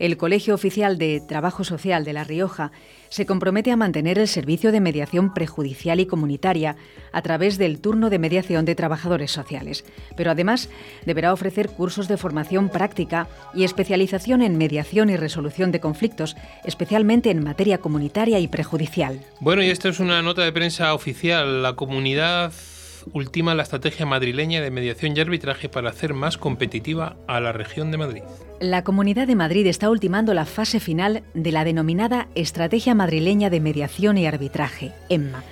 [0.03, 2.73] El Colegio Oficial de Trabajo Social de La Rioja
[3.07, 6.75] se compromete a mantener el servicio de mediación prejudicial y comunitaria
[7.13, 9.85] a través del turno de mediación de trabajadores sociales,
[10.17, 10.69] pero además
[11.05, 16.35] deberá ofrecer cursos de formación práctica y especialización en mediación y resolución de conflictos,
[16.65, 19.21] especialmente en materia comunitaria y prejudicial.
[19.39, 21.63] Bueno, y esta es una nota de prensa oficial.
[21.63, 22.51] La comunidad
[23.11, 27.91] ultima la estrategia madrileña de mediación y arbitraje para hacer más competitiva a la región
[27.91, 28.23] de Madrid.
[28.59, 33.59] La Comunidad de Madrid está ultimando la fase final de la denominada Estrategia Madrileña de
[33.59, 35.43] Mediación y Arbitraje, EMMA,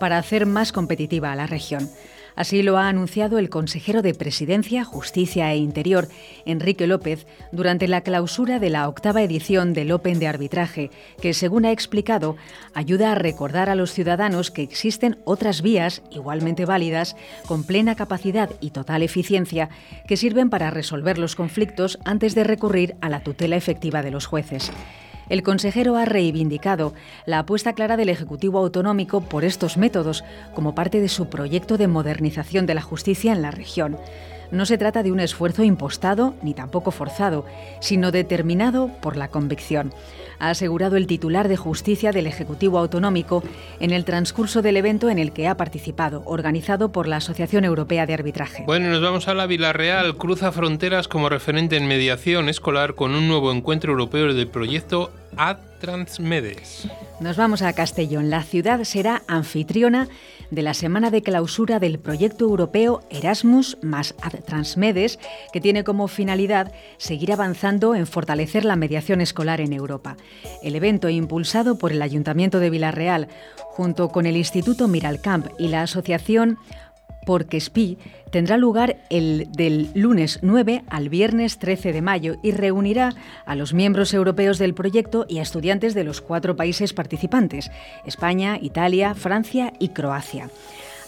[0.00, 1.88] para hacer más competitiva a la región.
[2.36, 6.08] Así lo ha anunciado el consejero de Presidencia, Justicia e Interior,
[6.44, 11.64] Enrique López, durante la clausura de la octava edición del Open de Arbitraje, que, según
[11.64, 12.36] ha explicado,
[12.74, 18.50] ayuda a recordar a los ciudadanos que existen otras vías igualmente válidas, con plena capacidad
[18.60, 19.70] y total eficiencia,
[20.06, 24.26] que sirven para resolver los conflictos antes de recurrir a la tutela efectiva de los
[24.26, 24.70] jueces.
[25.28, 31.00] El consejero ha reivindicado la apuesta clara del Ejecutivo Autonómico por estos métodos como parte
[31.00, 33.98] de su proyecto de modernización de la justicia en la región.
[34.50, 37.44] No se trata de un esfuerzo impostado ni tampoco forzado,
[37.80, 39.92] sino determinado por la convicción
[40.38, 43.42] ha asegurado el titular de Justicia del Ejecutivo Autonómico
[43.80, 48.06] en el transcurso del evento en el que ha participado, organizado por la Asociación Europea
[48.06, 48.64] de Arbitraje.
[48.66, 50.16] Bueno, nos vamos a la Villarreal.
[50.16, 55.58] Cruza fronteras como referente en mediación escolar con un nuevo encuentro europeo del proyecto Ad
[55.80, 56.88] Transmedes.
[57.20, 58.30] Nos vamos a Castellón.
[58.30, 60.08] La ciudad será anfitriona
[60.50, 64.14] de la semana de clausura del proyecto europeo Erasmus más
[64.46, 65.18] Transmedes,
[65.52, 70.16] que tiene como finalidad seguir avanzando en fortalecer la mediación escolar en Europa.
[70.62, 75.82] El evento, impulsado por el Ayuntamiento de Villarreal, junto con el Instituto Miralcamp y la
[75.82, 76.58] Asociación
[77.26, 77.98] porque SPI
[78.30, 83.14] tendrá lugar el del lunes 9 al viernes 13 de mayo y reunirá
[83.44, 87.70] a los miembros europeos del proyecto y a estudiantes de los cuatro países participantes,
[88.06, 90.48] España, Italia, Francia y Croacia.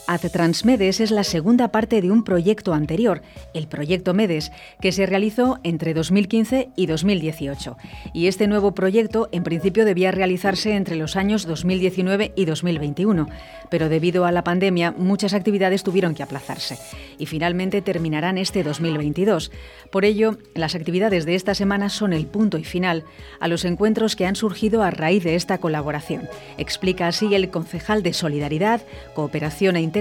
[0.08, 3.20] Ad Transmedes es la segunda parte de un proyecto anterior,
[3.52, 4.50] el Proyecto Medes,
[4.80, 7.76] que se realizó entre 2015 y 2018.
[8.14, 13.28] Y este nuevo proyecto en principio debía realizarse entre los años 2019 y 2021,
[13.70, 16.78] pero debido a la pandemia muchas actividades tuvieron que aplazarse
[17.18, 19.52] y finalmente terminarán este 2022.
[19.90, 23.04] Por ello, las actividades de esta semana son el punto y final
[23.40, 26.22] a los encuentros que han surgido a raíz de esta colaboración.
[26.56, 28.80] Explica así el concejal de Solidaridad,
[29.14, 29.97] Cooperación e Integración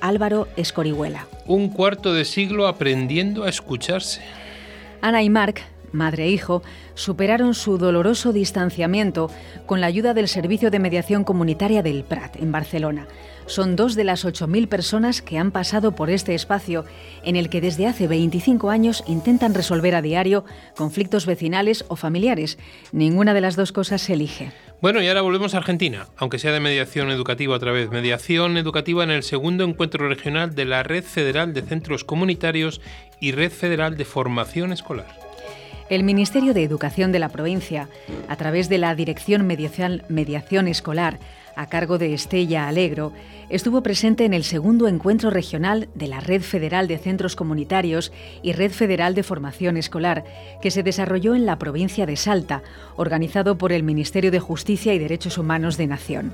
[0.00, 1.26] Álvaro Escorihuela.
[1.46, 4.20] Un cuarto de siglo aprendiendo a escucharse.
[5.00, 5.62] Ana y Marc
[5.92, 6.62] madre e hijo,
[6.94, 9.30] superaron su doloroso distanciamiento
[9.66, 13.06] con la ayuda del Servicio de Mediación Comunitaria del Prat, en Barcelona.
[13.48, 16.84] Son dos de las 8.000 personas que han pasado por este espacio
[17.24, 20.44] en el que desde hace 25 años intentan resolver a diario
[20.76, 22.58] conflictos vecinales o familiares.
[22.92, 24.52] Ninguna de las dos cosas se elige.
[24.82, 27.90] Bueno, y ahora volvemos a Argentina, aunque sea de mediación educativa otra vez.
[27.90, 32.82] Mediación educativa en el segundo encuentro regional de la Red Federal de Centros Comunitarios
[33.18, 35.28] y Red Federal de Formación Escolar.
[35.88, 37.88] El Ministerio de Educación de la provincia,
[38.28, 41.18] a través de la Dirección Mediación Escolar,
[41.56, 43.12] a cargo de Estella Alegro,
[43.50, 48.52] estuvo presente en el segundo encuentro regional de la Red Federal de Centros Comunitarios y
[48.52, 50.24] Red Federal de Formación Escolar,
[50.60, 52.62] que se desarrolló en la provincia de Salta,
[52.96, 56.32] organizado por el Ministerio de Justicia y Derechos Humanos de Nación.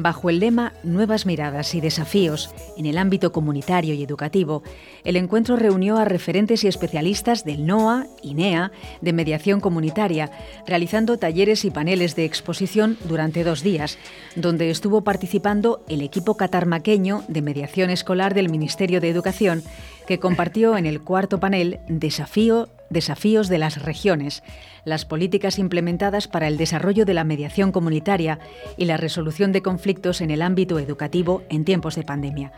[0.00, 4.62] Bajo el lema Nuevas miradas y desafíos en el ámbito comunitario y educativo,
[5.02, 10.30] el encuentro reunió a referentes y especialistas del NOA y NEA de mediación comunitaria,
[10.68, 13.98] realizando talleres y paneles de exposición durante dos días,
[14.36, 19.62] donde estuvo participando el equipo catarmaqueño de mediación escolar del Ministerio de Educación,
[20.08, 24.42] que compartió en el cuarto panel Desafío, Desafíos de las regiones,
[24.86, 28.38] las políticas implementadas para el desarrollo de la mediación comunitaria
[28.78, 32.52] y la resolución de conflictos en el ámbito educativo en tiempos de pandemia.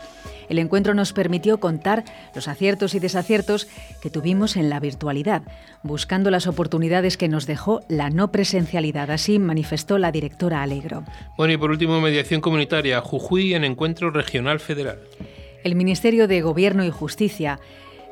[0.48, 2.04] El encuentro nos permitió contar
[2.36, 3.66] los aciertos y desaciertos
[4.00, 5.42] que tuvimos en la virtualidad,
[5.82, 9.10] buscando las oportunidades que nos dejó la no presencialidad.
[9.10, 11.02] Así manifestó la directora Alegro.
[11.36, 15.00] Bueno, y por último, mediación comunitaria, Jujuy en encuentro regional federal.
[15.64, 17.60] El Ministerio de Gobierno y Justicia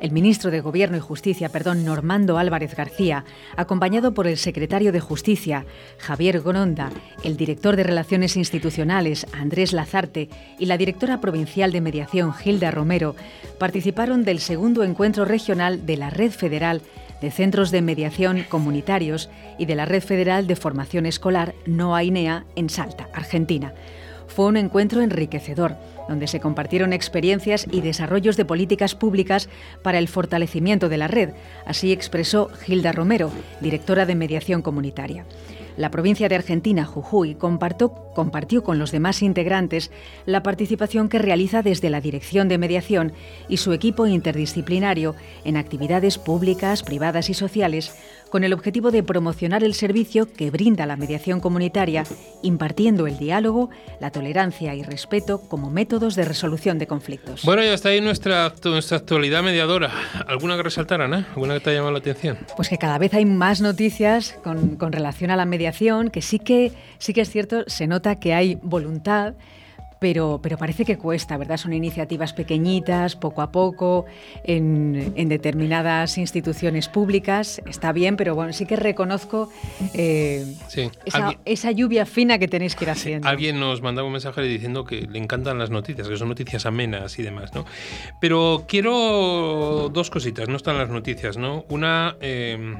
[0.01, 3.25] el ministro de Gobierno y Justicia, perdón, Normando Álvarez García,
[3.57, 5.65] acompañado por el secretario de Justicia,
[5.97, 6.89] Javier Gronda,
[7.23, 13.15] el director de Relaciones Institucionales, Andrés Lazarte, y la directora provincial de Mediación, Gilda Romero,
[13.57, 16.81] participaron del segundo encuentro regional de la Red Federal
[17.21, 22.45] de Centros de Mediación Comunitarios y de la Red Federal de Formación Escolar No AINEA
[22.55, 23.73] en Salta, Argentina.
[24.29, 25.75] Fue un encuentro enriquecedor
[26.07, 29.49] donde se compartieron experiencias y desarrollos de políticas públicas
[29.83, 31.31] para el fortalecimiento de la red.
[31.65, 35.25] Así expresó Gilda Romero, directora de Mediación Comunitaria.
[35.77, 39.91] La provincia de Argentina, Jujuy, compartió, compartió, con los demás integrantes
[40.25, 43.13] la participación que realiza desde la Dirección de Mediación
[43.47, 45.15] y su equipo interdisciplinario
[45.45, 47.95] en actividades públicas, privadas y sociales
[48.29, 52.03] con el objetivo de promocionar el servicio que brinda la mediación comunitaria,
[52.41, 53.69] impartiendo el diálogo,
[53.99, 57.43] la tolerancia y respeto como métodos de resolución de conflictos.
[57.43, 59.91] Bueno, ya está ahí nuestra, nuestra actualidad mediadora.
[60.27, 61.27] ¿Alguna que resaltar, Ana?
[61.31, 62.37] ¿Alguna que te ha llamado la atención?
[62.55, 66.39] Pues que cada vez hay más noticias con, con relación a la mediación, que sí
[66.39, 69.33] que, sí que es cierto, se nota que hay voluntad
[69.99, 71.57] pero, pero parece que cuesta, ¿verdad?
[71.57, 74.05] Son iniciativas pequeñitas, poco a poco,
[74.43, 77.61] en, determinadas instituciones públicas.
[77.65, 79.49] Está bien, pero bueno, sí que reconozco
[79.93, 80.55] eh,
[81.45, 83.27] esa, lluvia fina que tenéis que ir haciendo.
[83.27, 87.19] Alguien nos mandaba un mensaje diciendo que le encantan las noticias, que son noticias amenas
[87.19, 87.65] y demás, ¿no?
[88.21, 91.65] Pero quiero dos cositas, no están las noticias, ¿no?
[91.69, 92.15] Una...
[92.21, 92.77] Eh,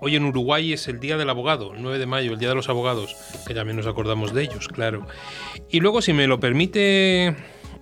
[0.00, 2.54] Hoy en Uruguay es el Día del Abogado, el 9 de mayo, el Día de
[2.54, 5.06] los Abogados, que también nos acordamos de ellos, claro.
[5.70, 7.34] Y luego, si me lo permite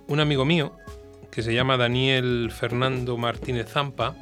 [0.07, 0.73] un amigo mío,
[1.31, 4.15] que se llama Daniel Fernando Martínez Zampa,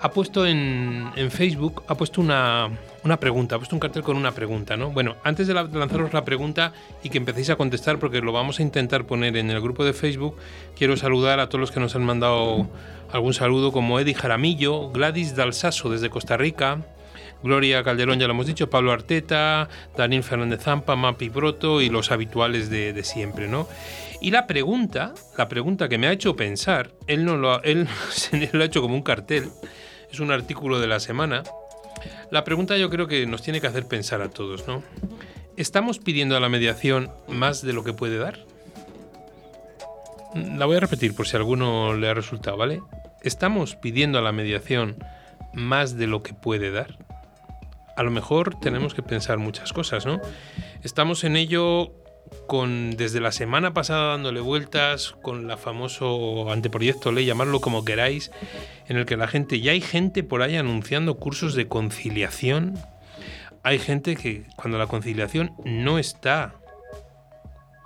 [0.00, 2.70] ha puesto en, Facebook, ha puesto una,
[3.20, 4.90] pregunta, ha puesto un cartel con una pregunta, ¿no?
[4.90, 6.72] Bueno, antes de, lanzaros la pregunta
[7.02, 9.92] y que empecéis a contestar, porque lo vamos a intentar poner en el grupo de
[9.92, 10.36] Facebook,
[10.74, 12.66] quiero saludar a todos los que nos han mandado
[13.12, 16.84] algún saludo, como Eddie Jaramillo, Gladys Dalsaso desde Costa Rica,
[17.42, 22.10] Gloria Calderón, ya lo hemos dicho, Pablo Arteta, Daniel Fernández Zampa, Mapi Broto y los
[22.10, 23.66] habituales de, de siempre, ¿no?
[24.20, 27.88] Y la pregunta, la pregunta que me ha hecho pensar, él no lo él
[28.52, 29.48] lo ha hecho como un cartel,
[30.12, 31.42] es un artículo de la semana.
[32.30, 34.82] La pregunta yo creo que nos tiene que hacer pensar a todos, ¿no?
[35.56, 38.46] ¿Estamos pidiendo a la mediación más de lo que puede dar?
[40.34, 42.80] La voy a repetir por si a alguno le ha resultado, ¿vale?
[43.22, 44.96] ¿Estamos pidiendo a la mediación
[45.52, 46.98] más de lo que puede dar?
[47.96, 50.20] A lo mejor tenemos que pensar muchas cosas, ¿no?
[50.82, 51.92] Estamos en ello
[52.46, 58.30] con desde la semana pasada dándole vueltas con la famoso anteproyecto ley, llamarlo como queráis,
[58.88, 62.78] en el que la gente, ya hay gente por ahí anunciando cursos de conciliación.
[63.62, 66.54] Hay gente que cuando la conciliación no está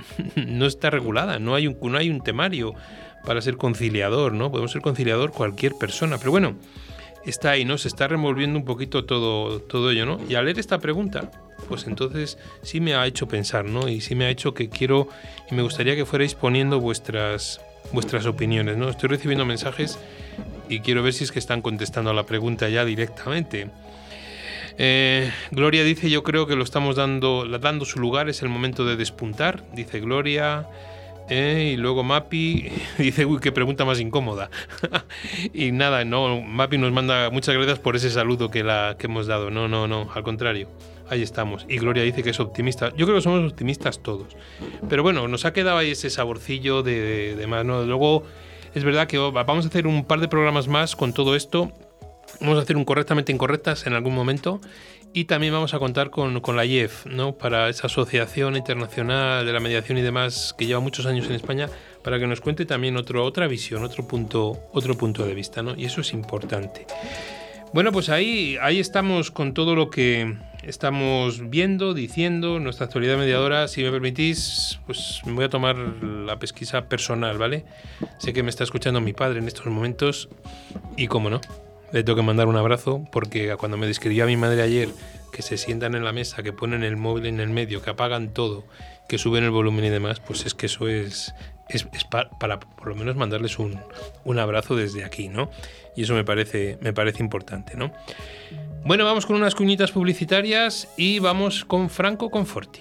[0.37, 2.75] no está regulada, no hay un, no hay un temario
[3.25, 4.51] para ser conciliador, ¿no?
[4.51, 6.57] Podemos ser conciliador cualquier persona, pero bueno,
[7.25, 7.79] está ahí, ¿no?
[7.79, 10.21] Se está revolviendo un poquito todo, todo ello, ¿no?
[10.29, 11.31] Y al leer esta pregunta,
[11.69, 13.89] pues entonces sí me ha hecho pensar, ¿no?
[13.89, 15.09] Y sí me ha hecho que quiero
[15.51, 17.61] y me gustaría que fuerais poniendo vuestras,
[17.93, 18.89] vuestras opiniones, ¿no?
[18.89, 19.99] Estoy recibiendo mensajes
[20.69, 23.69] y quiero ver si es que están contestando a la pregunta ya directamente.
[24.79, 28.85] Eh, Gloria dice, yo creo que lo estamos dando, dando su lugar, es el momento
[28.85, 30.66] de despuntar, dice Gloria.
[31.31, 34.51] Eh, y luego Mapi dice, uy, qué pregunta más incómoda.
[35.55, 39.27] y nada, no, Mapi nos manda muchas gracias por ese saludo que, la, que hemos
[39.27, 39.51] dado.
[39.51, 40.68] No, no, no, al contrario.
[41.09, 41.66] Ahí estamos.
[41.68, 42.91] Y Gloria dice que es optimista.
[42.97, 44.37] Yo creo que somos optimistas todos.
[44.89, 47.64] Pero bueno, nos ha quedado ahí ese saborcillo de, de, más.
[47.64, 47.85] ¿no?
[47.85, 48.25] Luego,
[48.75, 51.72] es verdad que vamos a hacer un par de programas más con todo esto.
[52.41, 54.61] Vamos a hacer un correctamente incorrectas en algún momento.
[55.12, 57.39] Y también vamos a contar con, con, la IEF, ¿no?
[57.39, 61.68] para esa Asociación Internacional de la Mediación y demás que lleva muchos años en España,
[62.03, 65.62] para que nos cuente también otro, otra visión, otro punto, otro punto de vista.
[65.62, 65.76] ¿no?
[65.76, 66.87] Y eso es importante.
[67.72, 73.68] Bueno, pues ahí, ahí estamos con todo lo que, estamos viendo, diciendo, nuestra actualidad mediadora.
[73.68, 77.64] Si me permitís, pues me voy a tomar la pesquisa personal, ¿vale?
[78.18, 80.28] Sé que me está escuchando mi padre en estos momentos
[80.97, 81.41] y, como no,
[81.95, 84.89] le tengo que mandar un abrazo porque cuando me describió a mi madre ayer
[85.33, 88.35] que se sientan en la mesa, que ponen el móvil en el medio, que apagan
[88.35, 88.65] todo,
[89.09, 91.33] que suben el volumen y demás, pues es que eso es,
[91.69, 93.81] es, para, para, por lo menos mandarles un,
[94.25, 95.51] un abrazo desde aquí, ¿no?
[95.95, 97.93] Y eso me parece, me parece importante, ¿no?
[98.85, 102.81] Bueno, vamos con unas cuñitas publicitarias y vamos con Franco Conforti.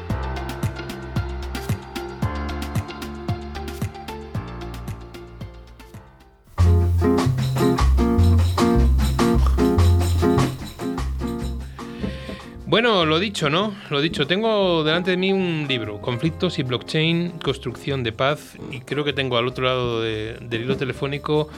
[12.71, 13.75] Bueno, lo dicho, ¿no?
[13.89, 18.79] Lo dicho, tengo delante de mí un libro, Conflictos y Blockchain, Construcción de Paz, y
[18.79, 21.49] creo que tengo al otro lado del hilo telefónico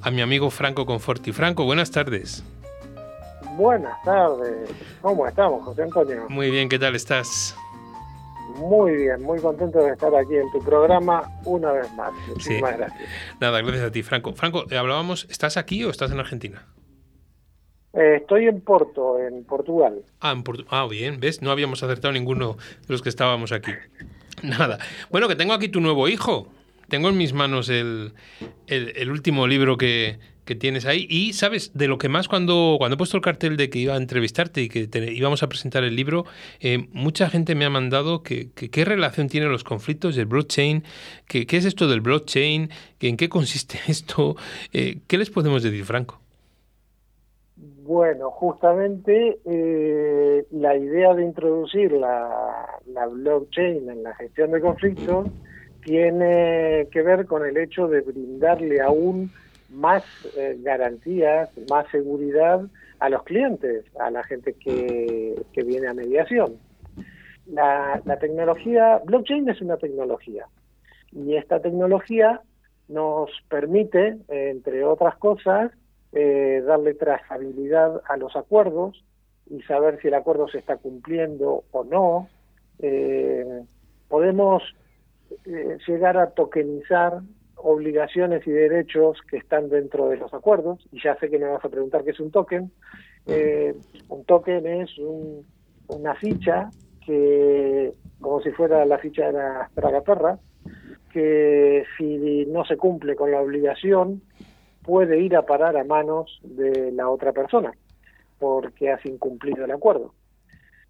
[0.00, 1.30] a mi amigo Franco Conforti.
[1.32, 2.42] Franco, buenas tardes.
[3.54, 4.70] Buenas tardes.
[5.02, 6.24] ¿Cómo estamos, José Antonio?
[6.30, 7.54] Muy bien, ¿qué tal estás?
[8.56, 12.14] Muy bien, muy contento de estar aquí en tu programa una vez más.
[12.28, 13.10] Muchísimas gracias.
[13.38, 14.32] Nada, gracias a ti, Franco.
[14.32, 16.64] Franco, eh, hablábamos, ¿estás aquí o estás en Argentina?
[17.94, 20.02] Eh, estoy en Porto, en Portugal.
[20.20, 21.42] Ah, en ah, bien, ¿ves?
[21.42, 23.72] No habíamos acertado ninguno de los que estábamos aquí.
[24.42, 24.78] Nada.
[25.10, 26.48] Bueno, que tengo aquí tu nuevo hijo.
[26.88, 28.12] Tengo en mis manos el,
[28.66, 31.06] el último libro que, que tienes ahí.
[31.08, 33.94] Y sabes, de lo que más cuando, cuando he puesto el cartel de que iba
[33.94, 36.24] a entrevistarte y que íbamos a presentar el libro,
[36.60, 40.84] eh, mucha gente me ha mandado que, qué relación tienen los conflictos del blockchain,
[41.28, 44.36] que, qué es esto del blockchain, que, en qué consiste esto.
[44.72, 46.21] Eh, ¿Qué les podemos decir, Franco?
[47.84, 55.28] Bueno, justamente eh, la idea de introducir la, la blockchain en la gestión de conflictos
[55.84, 59.30] tiene que ver con el hecho de brindarle a un
[59.70, 60.04] más
[60.36, 62.62] eh, garantías, más seguridad
[62.98, 66.56] a los clientes, a la gente que, viene a mediación.
[67.46, 70.46] La, tecnología, blockchain es una tecnología
[71.12, 72.40] y esta tecnología
[72.88, 75.72] nos permite, entre otras cosas,
[76.12, 79.04] eh, darle trazabilidad a los acuerdos
[79.48, 82.28] y saber si el acuerdo se está cumpliendo o no.
[82.78, 83.62] Eh,
[84.08, 84.62] podemos
[85.86, 87.22] llegar a tokenizar
[87.62, 91.64] obligaciones y derechos que están dentro de los acuerdos, y ya sé que me vas
[91.64, 92.70] a preguntar qué es un token.
[93.26, 93.74] Eh,
[94.08, 94.90] un token es
[95.88, 96.70] una ficha
[97.04, 100.38] que, como si fuera la ficha de la tragaperra,
[101.12, 104.22] que si no se cumple con la obligación,
[104.82, 107.72] puede ir a parar a manos de la otra persona,
[108.38, 110.14] porque has incumplido el acuerdo.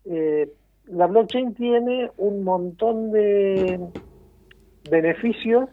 [0.04, 0.50] Eh,
[0.86, 3.78] la blockchain tiene un montón de
[4.90, 5.68] beneficios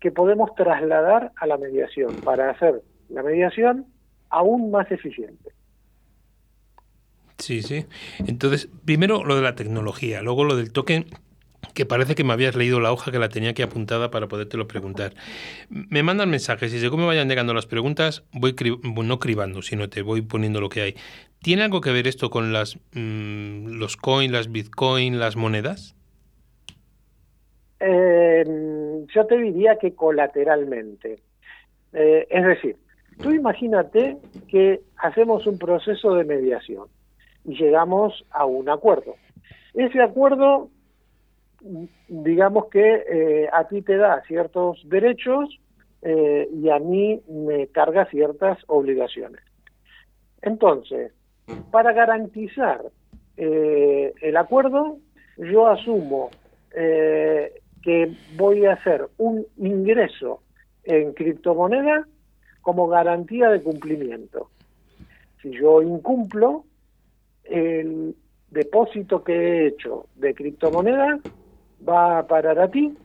[0.00, 3.86] que podemos trasladar a la mediación para hacer la mediación
[4.30, 5.50] aún más eficiente.
[7.38, 7.86] Sí, sí.
[8.26, 11.06] Entonces, primero lo de la tecnología, luego lo del token,
[11.74, 14.68] que parece que me habías leído la hoja que la tenía aquí apuntada para podértelo
[14.68, 15.12] preguntar.
[15.68, 20.02] Me mandan mensajes y según me vayan llegando las preguntas, voy no cribando, sino te
[20.02, 20.94] voy poniendo lo que hay.
[21.42, 25.94] ¿Tiene algo que ver esto con las mm, los coins, las bitcoin, las monedas?
[27.80, 28.44] Eh,
[29.14, 31.20] yo te diría que colateralmente.
[31.92, 32.76] Eh, es decir,
[33.22, 36.88] tú imagínate que hacemos un proceso de mediación
[37.44, 39.14] y llegamos a un acuerdo.
[39.74, 40.70] Ese acuerdo,
[42.08, 45.58] digamos que eh, a ti te da ciertos derechos
[46.02, 49.40] eh, y a mí me carga ciertas obligaciones.
[50.42, 51.12] Entonces,
[51.70, 52.82] para garantizar
[53.36, 54.98] el acuerdo,
[55.36, 56.30] yo asumo
[56.72, 60.42] que voy a hacer un ingreso
[60.82, 62.06] en criptomoneda
[62.62, 64.50] como garantía de cumplimiento.
[65.40, 66.64] Si yo incumplo,
[67.44, 68.16] el
[68.50, 71.18] depósito que he hecho de criptomoneda
[71.86, 72.96] va a parar a ti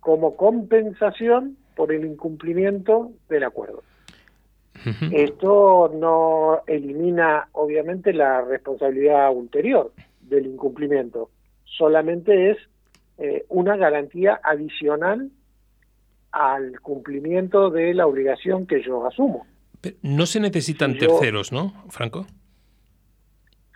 [0.00, 3.82] como compensación por el incumplimiento del acuerdo.
[5.12, 11.30] Esto no elimina, obviamente, la responsabilidad ulterior del incumplimiento,
[11.64, 12.58] solamente es
[13.18, 15.30] eh, una garantía adicional
[16.30, 19.46] al cumplimiento de la obligación que yo asumo.
[20.02, 22.26] no se necesitan terceros, ¿no, Franco?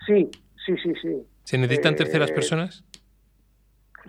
[0.06, 0.30] Sí,
[0.64, 1.22] sí, sí, sí.
[1.44, 2.84] ¿Se necesitan terceras eh, personas?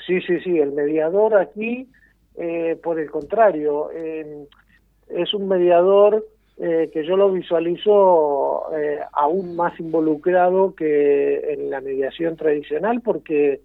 [0.05, 0.59] Sí, sí, sí.
[0.59, 1.89] El mediador aquí,
[2.35, 6.25] eh, por el contrario, es un mediador
[6.55, 8.65] que yo lo visualizo
[9.11, 13.61] aún más involucrado que en la mediación tradicional porque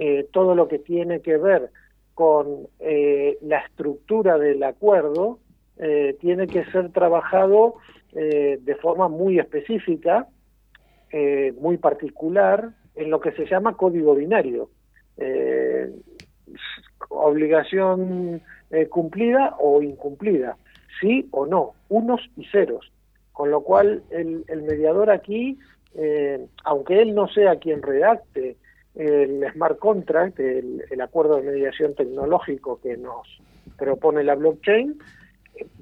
[0.00, 1.70] eh, todo lo que tiene que ver
[2.14, 5.40] con eh, la estructura del acuerdo
[5.76, 7.74] eh, tiene que ser trabajado
[8.10, 10.26] de forma muy específica,
[11.60, 14.70] muy particular, en lo que se llama código binario.
[17.08, 18.42] Obligación
[18.90, 20.56] cumplida o incumplida,
[21.00, 22.92] sí o no, unos y ceros.
[23.32, 25.58] Con lo cual el, el mediador aquí,
[26.64, 28.56] aunque él no sea quien redacte
[28.98, 33.40] el smart contract, el, acuerdo de mediación tecnológico que nos
[33.76, 34.98] propone la blockchain,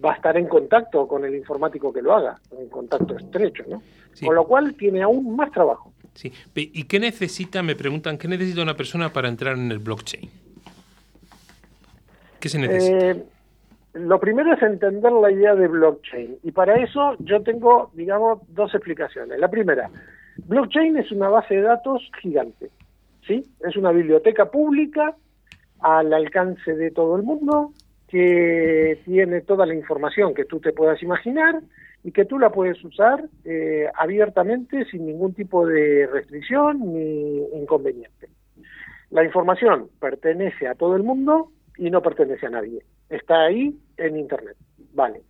[0.05, 3.83] va a estar en contacto con el informático que lo haga, en contacto estrecho, ¿no?
[4.25, 5.93] Con lo cual tiene aún más trabajo.
[6.17, 6.33] Sí.
[6.55, 10.29] ¿Y qué necesita, me preguntan, qué necesita una persona para entrar en el blockchain?
[12.41, 13.11] ¿Qué se necesita?
[13.11, 13.25] Eh,
[13.95, 18.75] lo primero es entender la idea de blockchain y para eso yo tengo, digamos, dos
[18.75, 19.39] explicaciones.
[19.39, 19.91] La primera,
[20.45, 22.71] Blockchain es una base de datos gigante,
[23.27, 23.43] ¿sí?
[23.67, 25.17] Es una biblioteca pública
[25.81, 27.73] al alcance de todo el mundo
[28.09, 31.61] que tiene toda la información que tú te puedas imaginar
[32.07, 38.29] y que tú la puedes usar eh, abiertamente sin ningún tipo de restricción ni inconveniente.
[39.11, 42.85] La información pertenece a todo el mundo y no pertenece a nadie.
[43.11, 44.57] Está ahí en Internet.
[44.95, 45.23] Vale.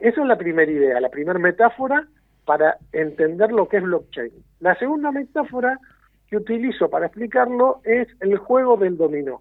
[0.00, 2.08] Esa es la primera idea, la primera metáfora
[2.44, 4.32] para entender lo que es blockchain.
[4.58, 5.78] La segunda metáfora
[6.26, 9.40] que utilizo para explicarlo es el juego del dominó.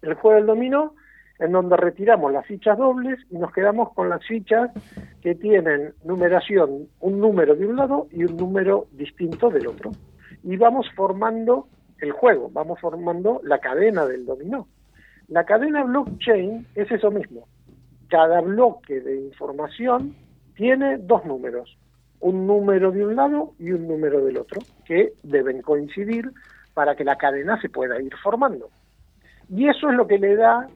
[0.00, 0.94] El juego del dominó
[1.42, 4.70] en donde retiramos las fichas dobles y nos quedamos con las fichas
[5.20, 9.90] que tienen numeración, un número de un lado y un número distinto del otro.
[10.44, 11.66] Y vamos formando
[12.00, 14.68] el juego, vamos formando la cadena del dominó.
[15.26, 17.48] La cadena blockchain es eso mismo.
[18.08, 20.14] Cada bloque de información
[20.54, 21.76] tiene dos números,
[22.20, 26.30] un número de un lado y un número del otro, que deben coincidir
[26.72, 28.68] para que la cadena se pueda ir formando.
[29.48, 30.68] Y eso es lo que le da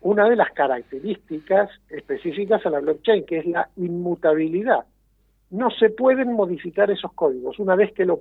[0.00, 4.84] una de las características específicas a la blockchain, que es la inmutabilidad.
[5.50, 7.58] No se pueden modificar esos códigos.
[7.58, 8.18] Una vez que lo,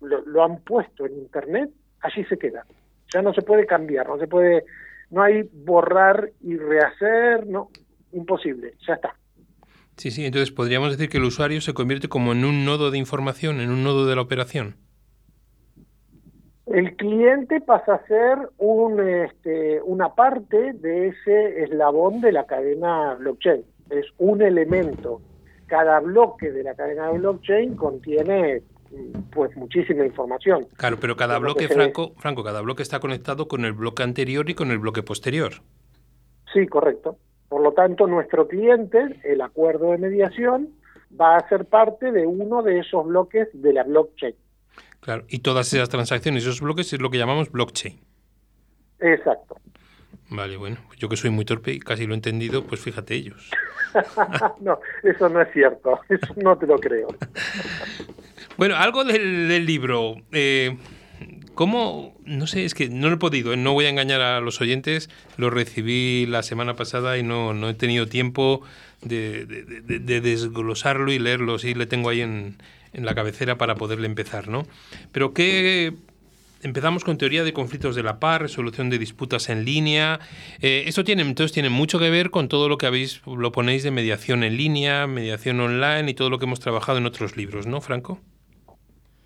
[0.00, 2.64] lo, han puesto en Internet, allí se queda.
[3.12, 4.64] Ya no se puede cambiar, no se puede,
[5.10, 7.68] no hay borrar y rehacer, no,
[8.12, 9.14] imposible, ya está.
[9.96, 12.98] Sí, sí, entonces podríamos decir que el usuario se convierte como en un nodo de
[12.98, 14.76] información, en un nodo de la operación.
[16.72, 23.14] El cliente pasa a ser un, este, una parte de ese eslabón de la cadena
[23.16, 23.62] blockchain.
[23.90, 25.20] Es un elemento.
[25.66, 28.62] Cada bloque de la cadena de blockchain contiene
[29.32, 30.66] pues muchísima información.
[30.78, 34.54] Claro, pero cada bloque, Franco, Franco, cada bloque está conectado con el bloque anterior y
[34.54, 35.52] con el bloque posterior.
[36.54, 37.18] Sí, correcto.
[37.50, 40.70] Por lo tanto, nuestro cliente, el acuerdo de mediación,
[41.20, 44.34] va a ser parte de uno de esos bloques de la blockchain.
[45.02, 47.98] Claro, y todas esas transacciones, esos bloques es lo que llamamos blockchain.
[49.00, 49.56] Exacto.
[50.30, 53.50] Vale, bueno, yo que soy muy torpe y casi lo he entendido, pues fíjate ellos.
[54.60, 57.08] no, eso no es cierto, eso no te lo creo.
[58.56, 60.14] bueno, algo del, libro.
[60.30, 60.78] Eh,
[61.54, 62.16] ¿Cómo?
[62.24, 63.56] No sé, es que no lo he podido, ¿eh?
[63.56, 67.68] no voy a engañar a los oyentes, lo recibí la semana pasada y no, no
[67.68, 68.62] he tenido tiempo
[69.02, 72.56] de, de desglosarlo y leerlo, sí, le tengo ahí en,
[72.92, 74.64] en la cabecera para poderle empezar, ¿no?
[75.12, 75.94] Pero ¿qué
[76.62, 80.20] empezamos con teoría de conflictos de la paz, resolución de disputas en línea.
[80.60, 83.82] Eh, esto tiene, entonces tiene mucho que ver con todo lo que habéis, lo ponéis
[83.82, 87.66] de mediación en línea, mediación online y todo lo que hemos trabajado en otros libros,
[87.66, 88.18] ¿no, Franco?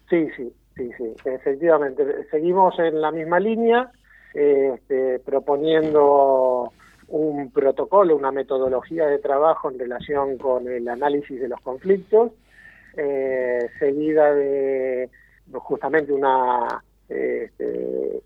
[0.08, 2.04] Sí, sí, sí, sí, efectivamente.
[2.30, 3.90] Seguimos en la misma línea,
[4.34, 6.72] este, proponiendo
[7.08, 12.32] un protocolo, una metodología de trabajo en relación con el análisis de los conflictos
[12.96, 15.10] eh, seguida de
[15.52, 18.22] justamente una este,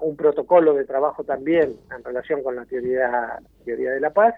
[0.00, 4.34] un protocolo de trabajo también en relación con la teoría, teoría de la paz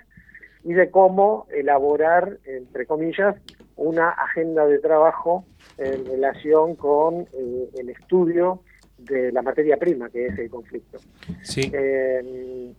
[0.63, 3.37] y de cómo elaborar, entre comillas,
[3.77, 5.47] una agenda de trabajo
[5.79, 8.63] en relación con eh, el estudio
[8.99, 10.99] de la materia prima, que es el conflicto.
[11.43, 11.71] Sí.
[11.73, 12.75] Eh,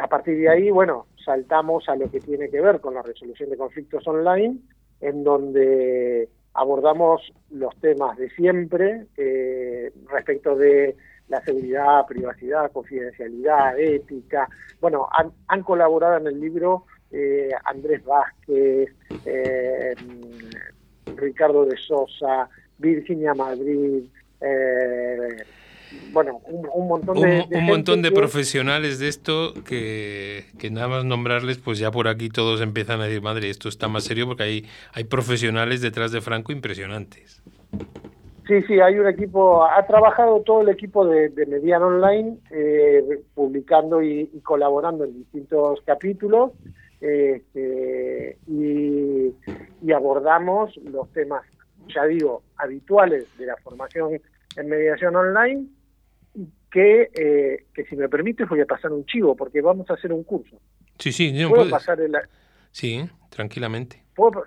[0.00, 3.50] a partir de ahí, bueno, saltamos a lo que tiene que ver con la resolución
[3.50, 4.58] de conflictos online,
[5.04, 10.96] en donde abordamos los temas de siempre eh, respecto de
[11.28, 14.48] la seguridad, privacidad, confidencialidad, ética.
[14.80, 15.08] Bueno,
[15.48, 18.90] han, colaborado en el libro eh, Andrés Vázquez,
[19.26, 19.94] eh,
[21.16, 22.48] Ricardo de Sosa,
[22.78, 24.04] Virginia Madrid,
[26.12, 27.46] bueno, un, montón de...
[27.50, 32.60] Un, montón de profesionales de esto que, nada más nombrarles, pues ya por aquí todos
[32.60, 36.52] empiezan a decir, madre, esto está más serio porque hay, hay profesionales detrás de Franco
[36.52, 37.42] impresionantes.
[38.46, 43.22] Sí, sí, hay un equipo, ha trabajado todo el equipo de, de Mediano Online, eh,
[43.34, 46.52] publicando y, colaborando en distintos capítulos,
[48.46, 49.34] y,
[49.82, 51.42] y abordamos los temas,
[51.94, 54.20] ya digo, habituales de la formación
[54.56, 55.66] en mediación online
[56.70, 60.12] que, eh, que si me permites voy a pasar un chivo, porque vamos a hacer
[60.12, 60.56] un curso.
[60.98, 62.16] Sí, sí, ¿Puedo pasar el...
[62.72, 64.02] Sí, tranquilamente.
[64.14, 64.44] ¿Puedo,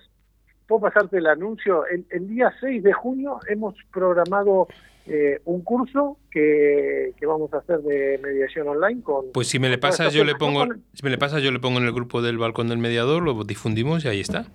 [0.81, 1.85] pasarte el anuncio?
[1.87, 4.67] El, día 6 de junio hemos programado
[5.05, 9.31] eh, un curso que, que, vamos a hacer de mediación online con...
[9.31, 11.79] Pues si me le pasa, yo le pongo, si me le pasa, yo le pongo
[11.79, 14.47] en el grupo del balcón del mediador, lo difundimos y ahí está.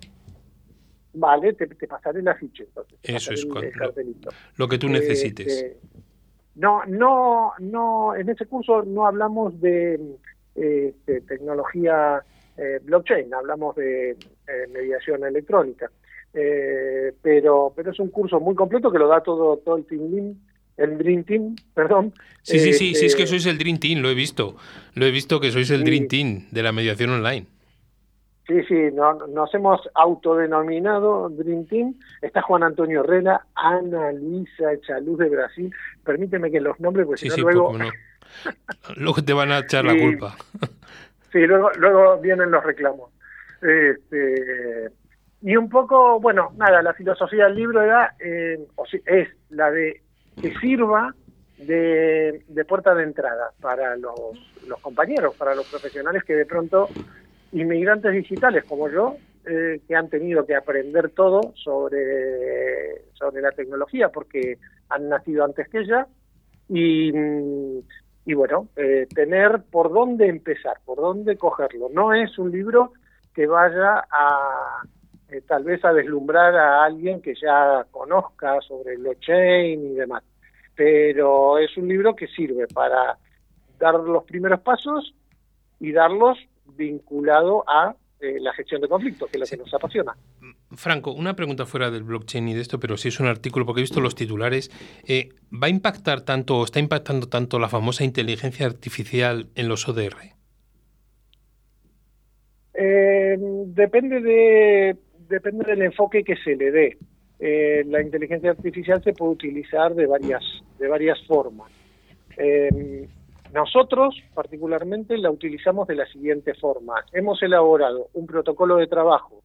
[1.13, 2.97] Vale, te, pasaré la ficha entonces.
[3.03, 3.45] Eso es,
[4.57, 5.47] lo, que tú necesites.
[5.47, 5.77] Este,
[6.55, 9.99] no, no, no, en ese curso no hablamos de,
[11.27, 12.23] tecnología
[12.57, 14.17] eh, blockchain, hablamos de eh,
[14.71, 15.89] mediación electrónica.
[16.33, 20.35] Eh, pero, pero es un curso muy completo que lo da todo, todo el Team
[20.77, 22.13] el Dream Team, perdón.
[22.41, 24.55] Sí, sí, sí, sí, es que este, sois el Dream Team, lo he visto.
[24.95, 27.45] Lo he visto que sois el Dream Team de la mediación online.
[28.47, 31.95] Sí, sí, no, nos hemos autodenominado Dream Team.
[32.21, 35.73] Está Juan Antonio Herrera, Ana Luisa Chaluz de Brasil.
[36.03, 37.77] Permíteme que los nombres, porque si no luego...
[38.97, 40.35] luego te van a echar la culpa.
[41.31, 43.11] sí, luego, luego vienen los reclamos.
[43.61, 44.91] Este,
[45.41, 48.59] y un poco, bueno, nada, la filosofía del libro era, eh,
[49.05, 50.01] es la de
[50.41, 51.15] que sirva
[51.57, 54.19] de, de puerta de entrada para los,
[54.67, 56.89] los compañeros, para los profesionales que de pronto
[57.53, 64.09] inmigrantes digitales como yo, eh, que han tenido que aprender todo sobre, sobre la tecnología
[64.09, 64.57] porque
[64.89, 66.07] han nacido antes que ella
[66.69, 67.11] y,
[68.25, 71.89] y bueno, eh, tener por dónde empezar, por dónde cogerlo.
[71.93, 72.93] No es un libro
[73.33, 74.83] que vaya a
[75.29, 80.23] eh, tal vez a deslumbrar a alguien que ya conozca sobre el blockchain y demás,
[80.75, 83.17] pero es un libro que sirve para
[83.79, 85.13] dar los primeros pasos
[85.79, 90.15] y darlos vinculado a eh, la gestión de conflictos, que es lo que nos apasiona.
[90.71, 93.81] Franco, una pregunta fuera del blockchain y de esto, pero si es un artículo, porque
[93.81, 94.71] he visto los titulares,
[95.05, 99.89] eh, ¿va a impactar tanto o está impactando tanto la famosa inteligencia artificial en los
[99.89, 100.15] ODR?
[102.75, 103.35] Eh,
[103.67, 104.95] depende, de,
[105.27, 106.97] depende del enfoque que se le dé.
[107.87, 110.43] la inteligencia artificial se puede utilizar de varias,
[110.79, 111.69] de varias formas.
[113.53, 116.95] Nosotros, particularmente, la utilizamos de la siguiente forma.
[117.11, 119.43] Hemos elaborado un protocolo de trabajo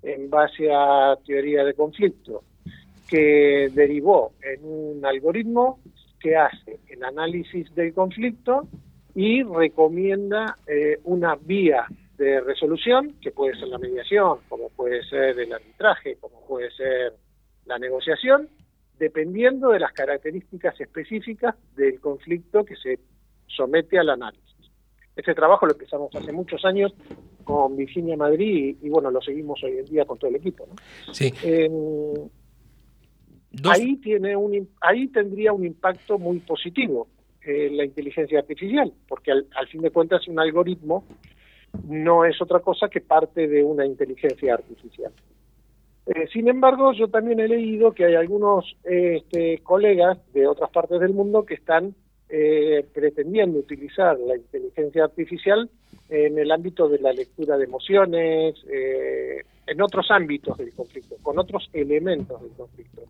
[0.00, 2.44] en base a teoría de conflicto
[3.08, 5.80] que derivó en un algoritmo
[6.20, 8.68] que hace el análisis del conflicto
[9.16, 11.84] y recomienda eh, una vía
[12.16, 17.14] de resolución, que puede ser la mediación, como puede ser el arbitraje, como puede ser
[17.64, 18.48] la negociación,
[19.00, 22.98] dependiendo de las características específicas del conflicto que se
[23.48, 24.44] somete al análisis.
[25.16, 26.94] Este trabajo lo empezamos hace muchos años
[27.42, 30.66] con Virginia Madrid y, bueno, lo seguimos hoy en día con todo el equipo.
[30.68, 31.12] ¿no?
[31.12, 31.32] Sí.
[31.42, 32.28] Em,
[33.64, 37.08] ahí, tiene un, ahí tendría un impacto muy positivo
[37.44, 41.04] eh, la inteligencia artificial, porque al, fin de cuentas un algoritmo
[41.88, 45.12] no es otra cosa que parte de una inteligencia artificial.
[46.06, 51.00] Eh, sin embargo, yo también he leído que hay algunos este, colegas de otras partes
[51.00, 51.94] del mundo que están
[52.28, 55.70] eh, pretendiendo utilizar la inteligencia artificial
[56.08, 61.38] en el ámbito de la lectura de emociones, eh, en otros ámbitos del conflicto, con
[61.38, 63.02] otros elementos del conflicto.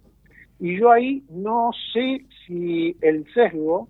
[0.61, 3.89] Y yo ahí no sé si el sesgo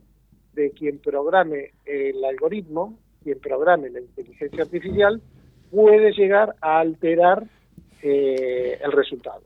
[0.52, 5.20] de quien programe el algoritmo, quien programe la inteligencia artificial,
[5.70, 7.44] puede llegar a alterar
[8.00, 9.42] eh, el resultado.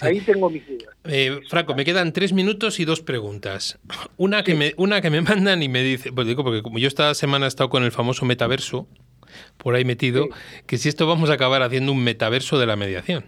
[0.00, 0.96] Ahí tengo mis dudas.
[1.04, 3.78] Eh, Franco, me quedan tres minutos y dos preguntas.
[4.16, 6.88] Una que, me, una que me mandan y me dice, pues digo, porque como yo
[6.88, 8.86] esta semana he estado con el famoso metaverso,
[9.58, 10.28] por ahí metido,
[10.66, 13.24] que si esto vamos a acabar haciendo un metaverso de la mediación.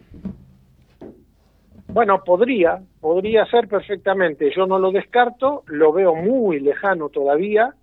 [1.88, 4.50] Bueno, podría, podría ser perfectamente.
[4.56, 7.74] Yo no lo descarto, lo veo muy lejano todavía,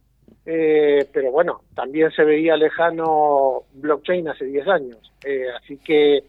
[0.45, 5.13] eh, pero bueno, también se veía lejano blockchain hace 10 años.
[5.55, 6.23] así que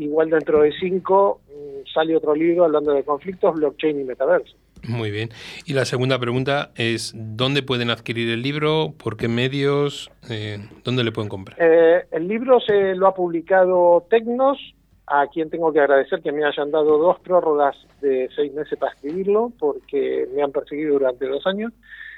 [0.00, 4.56] igual dentro de cinco mm, sale otro libro hablando de conflictos, blockchain y metaverso.
[4.88, 5.30] Muy bien.
[5.66, 8.94] Y la segunda pregunta es, ¿dónde pueden adquirir el libro?
[8.96, 10.10] ¿Por qué medios?
[10.30, 11.56] Eh, ¿Dónde le pueden comprar?
[11.60, 14.58] Eh, el libro se lo ha publicado Tecnos,
[15.06, 18.92] a quien tengo que agradecer que me hayan dado dos prórrogas de seis meses para
[18.92, 21.72] escribirlo, porque me han perseguido durante dos años.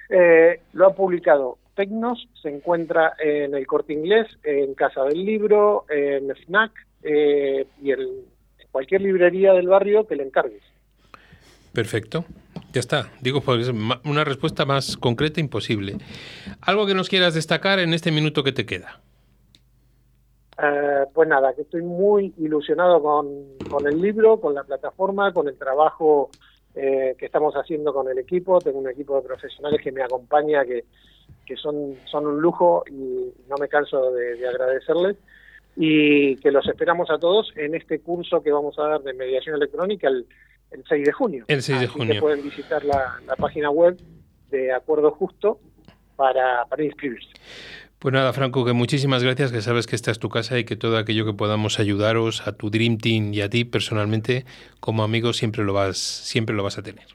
[0.09, 5.87] Eh, lo ha publicado Tecnos, se encuentra en el corte inglés, en Casa del Libro,
[5.89, 6.71] en FNAC,
[7.03, 7.99] eh, y en
[8.71, 10.63] cualquier librería del barrio que le encargues.
[11.73, 12.25] Perfecto.
[12.73, 13.11] Ya está.
[13.21, 13.71] Digo, pues
[14.05, 15.99] una respuesta más concreta imposible.
[16.61, 19.01] ¿Algo que nos quieras destacar en este minuto que te queda?
[20.63, 25.59] Eh, pues nada, que estoy muy ilusionado con, el libro, con la plataforma, con el
[25.59, 26.31] trabajo
[26.75, 28.59] eh, que estamos haciendo con el equipo.
[28.61, 30.85] Tengo un equipo de profesionales que me acompaña, que,
[31.57, 35.17] son, son un lujo y no me canso de agradecerles
[35.77, 39.57] y que los esperamos a todos en este curso que vamos a dar de mediación
[39.57, 40.27] electrónica el,
[40.89, 41.45] 6 de junio.
[41.49, 42.15] El 6 de junio.
[42.15, 43.99] Que pueden visitar la, página web
[44.51, 45.59] de Acuerdo Justo
[46.17, 47.31] para, para inscribirse.
[47.99, 50.75] Pues nada, Franco, que muchísimas gracias, que sabes que esta es tu casa y que
[50.75, 54.45] todo aquello que podamos ayudaros a tu Dream Team y a ti personalmente
[54.81, 57.07] como amigo siempre lo vas, siempre lo vas a tener.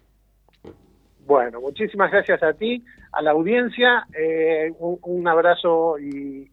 [1.25, 6.49] Bueno, muchísimas gracias a ti, a la audiencia, eh, un, abrazo y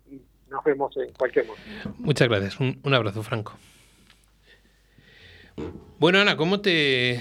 [0.55, 1.95] nos vemos en cualquier momento.
[1.99, 2.59] Muchas gracias.
[2.61, 3.53] Un, abrazo, Franco.
[5.99, 7.21] Bueno, Ana, ¿cómo te,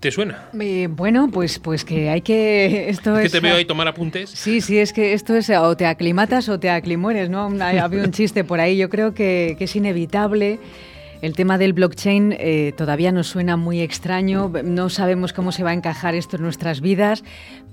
[0.00, 0.50] te suena?
[0.58, 2.88] Eh, bueno, pues, pues que hay que...
[2.88, 4.30] Esto Es es, que te veo ahí tomar apuntes.
[4.30, 7.50] Sí, sí, es que esto es o te aclimatas o te aclimueres, ¿no?
[7.62, 10.60] Había un chiste por ahí, yo creo que, que es inevitable.
[11.22, 15.70] El tema del blockchain eh, todavía nos suena muy extraño, no sabemos cómo se va
[15.70, 17.22] a encajar esto en nuestras vidas,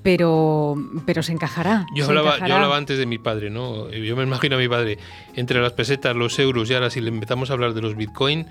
[0.03, 0.75] pero,
[1.07, 1.87] pero se encajará.
[1.95, 3.89] Yo se hablaba, yo hablaba antes de mi padre, ¿no?
[3.89, 4.99] Yo me imagino a mi padre
[5.35, 8.45] entre las pesetas, los euros y ahora si le empezamos a hablar de los bitcoin,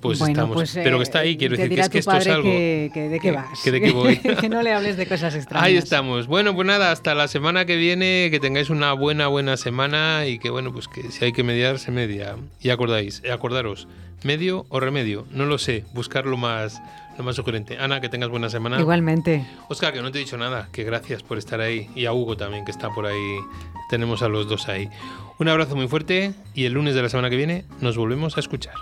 [0.00, 0.54] pues Bueno, estamos.
[0.54, 2.42] pues, pero eh, que está ahí, quiero te decir que es que esto es algo.
[2.44, 3.60] Que, que de qué vas.
[3.62, 4.16] que de qué voy.
[4.40, 5.66] que no le hables de cosas extrañas.
[5.66, 6.26] Ahí estamos.
[6.26, 10.38] Bueno, pues nada, hasta la semana que viene, que tengáis una buena, buena semana y
[10.38, 12.36] que bueno, pues que si hay que mediar, se media.
[12.60, 13.88] Y acordáis, eh, acordaros,
[14.22, 16.80] medio o remedio, no lo sé, buscar lo más,
[17.16, 17.78] lo más sugerente.
[17.78, 18.78] Ana, que tengas buena semana.
[18.80, 19.44] Igualmente.
[19.68, 21.88] Oscar, que no te he dicho nada, que gracias por estar ahí.
[21.94, 23.36] Y a Hugo también, que está por ahí.
[23.90, 24.88] Tenemos a los dos ahí.
[25.38, 28.40] Un abrazo muy fuerte y el lunes de la semana que viene nos volvemos a
[28.40, 28.74] escuchar.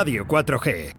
[0.00, 0.94] Radio 4G.